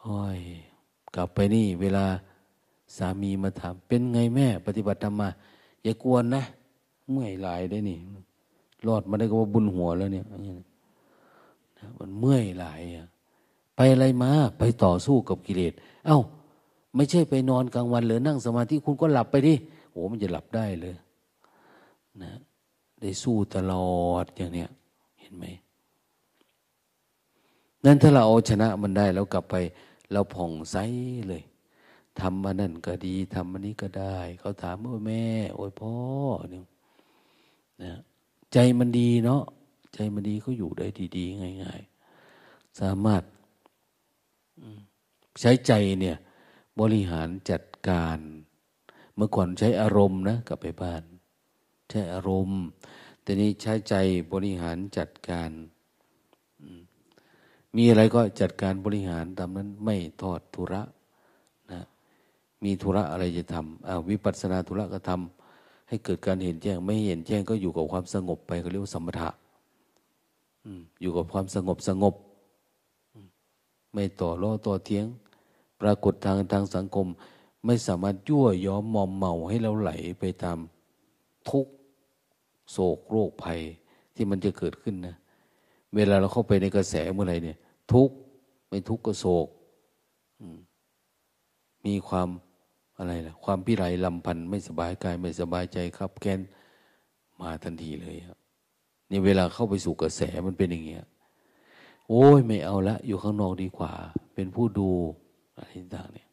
[0.00, 0.40] โอ้ย
[1.14, 2.04] กลับไปนี่ เวลา
[2.96, 5.28] สามีมาถาม เป็นไงแม่ ปฏิบัติธรรมมา
[5.82, 6.42] อย่ากวนนะ
[7.10, 7.98] เมื่อยหลายได้นี่
[8.86, 10.36] รอดมาได้ก็ว่าบุญหัวแล้วเนี่ยมั
[12.08, 13.06] นเมื่อยหลายอะ
[13.76, 15.72] ไปอะไรมา ไปต่อสู้กับกิเลส
[16.06, 16.20] เอา้า
[16.94, 19.54] ไม่ใช่ไปนอนกลางวันหรือนั่งสมาธิคุณก็หลับไปดิ
[19.90, 20.94] โอ้มันจะหลับได้เลย
[22.22, 22.32] นะ
[23.00, 24.70] ได้สู้ตลอดอย่างเนี้ย
[25.32, 25.46] นไหม
[27.84, 29.54] นั่นถ้าเราเอาชนะมันได้แล้วกลับไป
[30.12, 30.76] เราผ่องใส
[31.28, 31.42] เลย
[32.20, 35.24] ทำมานั่นก็ดีทำอันนี้ก็ได้ เขาถามว่าแม่
[35.54, 35.94] โอ้ยพ่อ
[36.50, 36.64] เนี่ย
[37.82, 37.92] นะ
[38.52, 39.42] ใจมันดีเนาะ
[39.94, 41.80] ใจมันดีเขาอยู่ได้ดีๆง่าย
[42.30, 43.22] ๆ สามารถ
[45.40, 46.16] ใช้ใจเนี่ย
[46.80, 48.18] บริหารจัดการ
[49.14, 51.02] เมื่อก่อนใช้อารมณ์นะกลับไปบ้าน
[51.90, 52.60] ใช้อารมณ์
[53.22, 53.94] แต่นี้ใช้ใจ
[54.32, 55.50] บริหารจัดการ
[57.76, 60.82] มีอะไรก็จัดการบริหารตามนั้นไม่ทอดทุระ
[61.72, 61.80] นะ
[62.64, 69.30] มีธุระอะไรจะทำวิปัสสนาธุระก็ทำให้เกิดการเห็นแจ้ง ไม่เห็นแจ้งก็อยู่กับความสงบไปเขาเรียกว่าสมถะ
[71.00, 72.14] อยู่กับความสงบสงบ
[73.92, 75.06] ไม่ต่อล้อต่อเทียง
[75.80, 77.06] ปรากฏทางทางสังคม
[77.64, 80.58] ไม่สามารถยั่วย้อมมอมเมาให้เราไหลไปตาม
[81.50, 81.66] ทุก
[82.72, 83.60] โศกโรคภัย
[84.14, 85.16] ที่มันจะเกิดขึ้นนะ
[85.94, 87.58] เวลาเราเข้าไปในกระแสเมื่อไรเนี่ย
[87.92, 88.10] ทุก
[88.68, 89.48] ไม่ทุกก็โศก
[91.86, 92.28] มีความ
[92.98, 96.40] อะไรล่ะ ความพิไรลำพันธ์ไม่สบายกายไม่สบายใจครับ แกน
[97.40, 98.38] มาทันทีเลยครับ
[99.10, 101.04] นี่เวลาเข้าไปสู่กระแสมันเป็นอย่างเงี้ย
[102.08, 103.92] โอ้ยไม่เอาละ อยู่ข้างนอกดีกว่า
[104.34, 104.90] เป็นผู้ดู
[105.56, 106.28] อะไรต่างเนี่ย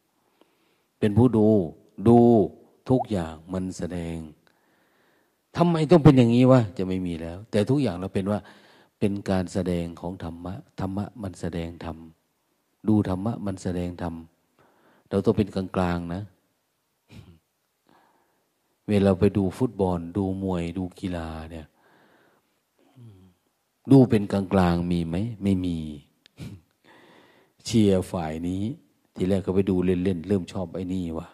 [0.98, 1.46] เป็นผู้ดู
[2.08, 2.18] ดู
[2.90, 4.16] ทุกอย่างมันแสดง
[5.56, 8.38] ทำไมต้องเป็นอย่างนี้วะจะไม่มีแล้ว แต่ทุกอย่างเราเป็นว่า
[8.98, 11.96] เป็นการแสดงของธรรมะธรรมะมันแสดงธรรม
[12.88, 14.14] ดูธรรมะมันแสดงธรรม
[15.08, 16.22] เราต้องเป็นกลางๆนะ
[18.88, 21.66] เวลาไปดูฟุตบอล ดูมวย ดูกีฬาเนี่ย
[23.90, 25.76] ดูเป็นกลางๆมีไหมไม่มี
[27.64, 28.62] เชียร์ฝ่ายนี้
[29.14, 31.28] ทีแรกก็ไปดูเล่นๆเริ่มชอบไอ้นี่วะ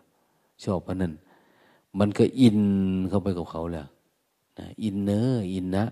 [0.65, 1.13] ชอบ พอนั้น
[1.99, 2.59] มันก็ in
[3.09, 3.77] เข้าไปกับเขาแห
[4.59, 5.85] ละ inner in นะ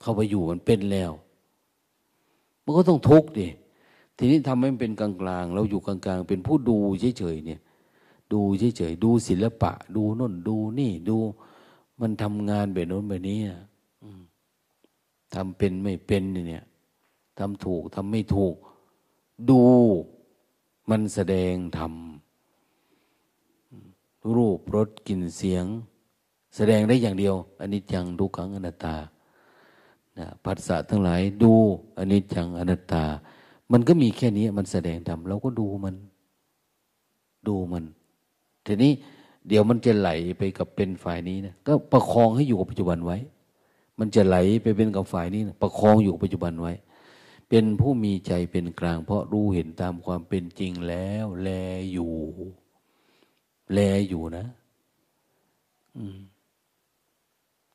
[0.00, 1.12] เข้าไปอยู่มันเป็นแล้ว
[2.64, 3.48] มันก็ต้องทุกข์ดิ
[4.16, 5.10] ทีนี้ทำให้มันเป็นกลาง
[5.42, 6.76] งๆ เราอยู่กลางๆ เป็นผู้ดู
[7.18, 7.60] เฉยๆเนี่ย
[8.32, 8.40] ดู
[8.76, 11.16] เฉยๆ ดูศิลปะ ดูน่นดูนี่ดู
[12.00, 13.40] มันทำงานแบบโน้นแบบนี้
[15.34, 16.64] ทำเป็นไม่เป็นเนี่ย
[17.38, 18.54] ทำถูกทำไม่ถูก
[19.50, 19.60] ดู
[20.90, 25.64] มันแสดงทำรูปรสกลิ่นเสียง
[26.54, 28.94] แสดงได้อย่างเดียวอันนี้จังดูขังอนัตตา
[30.18, 31.52] นะผัสสะทั้งหลายดู
[31.98, 33.04] อันนี้จังอนัตตา
[33.72, 35.94] มันก็มีแค่นี้มันแสดงธรรมเราก็ดูมัน
[37.48, 37.84] ดูมัน
[38.66, 38.92] ทีนี้
[39.48, 43.18] เดี๋ยวมันจะไหลไปกับเป็นฝ่ายนี้นะก็ประคองให้อยู่กับปัจจุบันไว้
[43.98, 46.72] มันจะไหลไปเป็นกับฝ่ายนี้นะประคองอยู่กับปัจจุบันไว้
[47.48, 51.48] เป็นผู้มีใจเป็นกลาง เพราะรู้เห็นตามความเป็นจริงแล้ว แล
[51.92, 52.14] อยู่
[53.72, 53.78] แล
[54.08, 54.46] อยู่นะ
[55.96, 56.18] อืม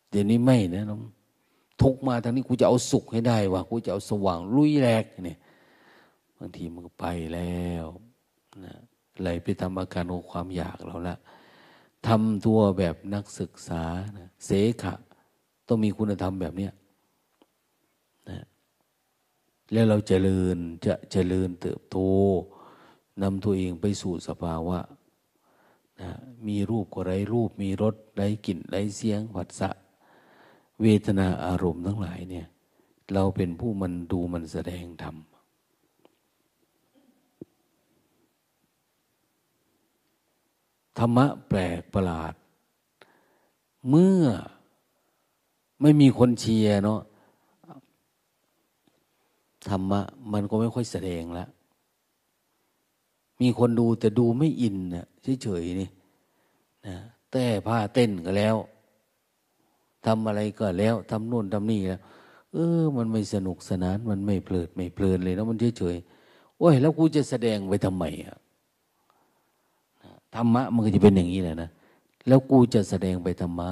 [0.10, 1.02] เดี๋ยวนี้ไม่นะน้อง
[1.82, 5.40] ทุกมาทางนี้กูจะเอาสุขให้ได้วะกูจะเอาสว่างลุยแรกเนี่ย
[6.38, 7.86] บางทีมันก็ไปแล้ว
[8.66, 8.74] นะ
[9.22, 11.18] ไหลไปตามอาการของความอยากเราละ
[12.08, 13.84] ทำตัวแบบนักศึกษา
[14.18, 14.50] นะเส
[14.84, 14.94] ขะ
[15.68, 16.74] ต้องมีคุณธรรมแบบเนี้ย
[18.30, 18.40] นะ
[19.72, 21.98] แล้วเราจเจริญจะเจริญเติบโต
[23.22, 24.80] นำตัวเองไปสู่สภาวะ
[26.02, 26.10] นะ
[26.48, 29.70] มีรูปก็ไรรูป มีรสไรกลิ่นไรเสียงผัสสะ
[30.82, 32.48] เวทนาอารมณ์ทั้งหลายเนี่ย
[33.14, 35.16] เราเป็นผู้มันดูมันแสดงธรรม
[40.98, 42.34] ธรรมะแปลกประหลาด
[43.90, 44.22] เมื่อ
[45.82, 47.02] ไม่มีคนเชียร์เนาะ
[49.70, 50.02] ธรรมะ
[50.34, 51.50] มันก็ไม่ค่อยแสดงแล้ว
[53.42, 55.08] มีคนดูแต่ดูไม่อินนะ
[55.44, 55.90] เฉยๆนี่
[56.88, 56.96] นะ
[57.32, 58.56] แต่ผ้าเต้นก็แล้ว
[60.06, 62.02] ทำอะไรก็แล้วทำนู่นทำนี่แล้ว
[62.54, 68.38] เออ มันไม่สนุกสนาน มันไม่เพลิดไม่เพลินเลยนะมันเฉยๆโอ้ย แล้วกูจะแสดงไปทำไมอะ
[70.36, 71.70] ธรรมะมันก็จะเป็นอย่างนี้แหละนะ
[72.28, 73.64] แล้วกูจะแสดงไปทำไม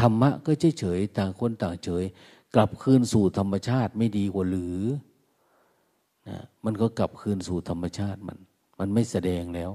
[0.00, 2.04] ธรรมะก็เฉยๆต่างคนต่างเฉย
[2.54, 4.78] กลับคืนสู่ธรรมชาติไม่ดีกว่าหรือ
[6.28, 8.36] นะมันก็กลับคืนสู่ธรรมชาติมัน
[8.78, 9.70] มันไม่แสดงแล้ว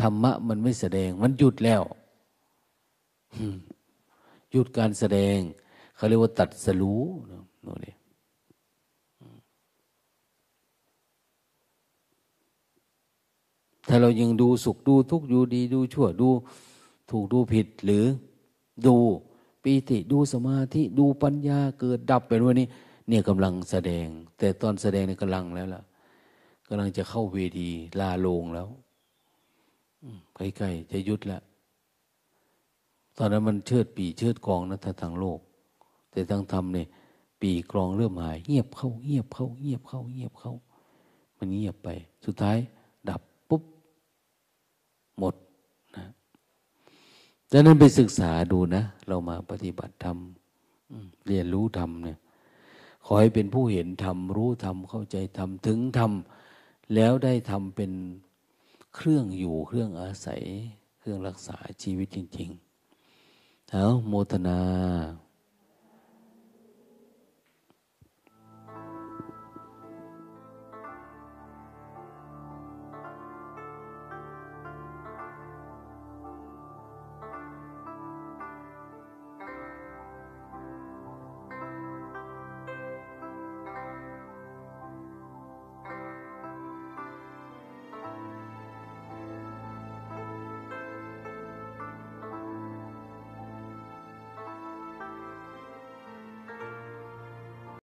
[0.00, 1.82] ธรรมะมันไม่แสดงมันหยุดแล้ว
[4.52, 5.38] หยุดการแสดง
[5.96, 7.02] เขาเรียกว่าตัดสรู้
[7.62, 7.94] โน่นนี่
[13.88, 16.28] ถ้าเรายังดูสุขดูทุกข์ดูดีดูชั่วดู
[17.10, 18.04] ถูกดูผิดหรือ
[18.86, 18.96] ดู
[19.62, 22.66] ปีติดูสมาธิดูปัญญาเกิดดับไปด้วยนี่
[23.08, 24.06] เนี่ยกำลังแสดง
[24.38, 25.82] แต่ตอนแสดงในกำลังแล้วล่ะ
[26.68, 28.68] กำลังจะเข้าเวทีลาลงแล้ว
[30.34, 31.38] ใกล้ๆจะยุดละ
[33.16, 35.38] ตอนนั้นมันเชิดปีเชิดกองนะถ้าทางโลก
[36.10, 36.86] แต่ทางธรรมเนี่ย
[37.40, 40.54] ปีกรองเริ่มหายเงียบเข้าเงียบเข้าเงียบเข้าเงียบเข้า
[41.38, 41.88] มันเงียบไป
[42.24, 42.56] สุดท้าย
[43.08, 43.62] ดับปุ๊บ
[45.18, 45.34] หมด
[45.96, 46.04] นะ
[47.52, 50.18] ดังนั้นไปศึกษาดูนะ เรามาปฏิบัติธรรม
[51.26, 52.18] เรียนรู้ธรรมเนี่ย
[53.04, 56.12] ขอให้เป็นผู้เห็นธรรม รู้ธรรม เข้าใจธรรม ถึงธรรม
[56.94, 57.92] แล้วได้ทำเป็น
[58.94, 60.42] เครื่องอยู่เครื่องอาศัย
[60.98, 62.71] เครื่องรักษาชีวิตจริง ๆ
[63.74, 64.58] เอาโมทนา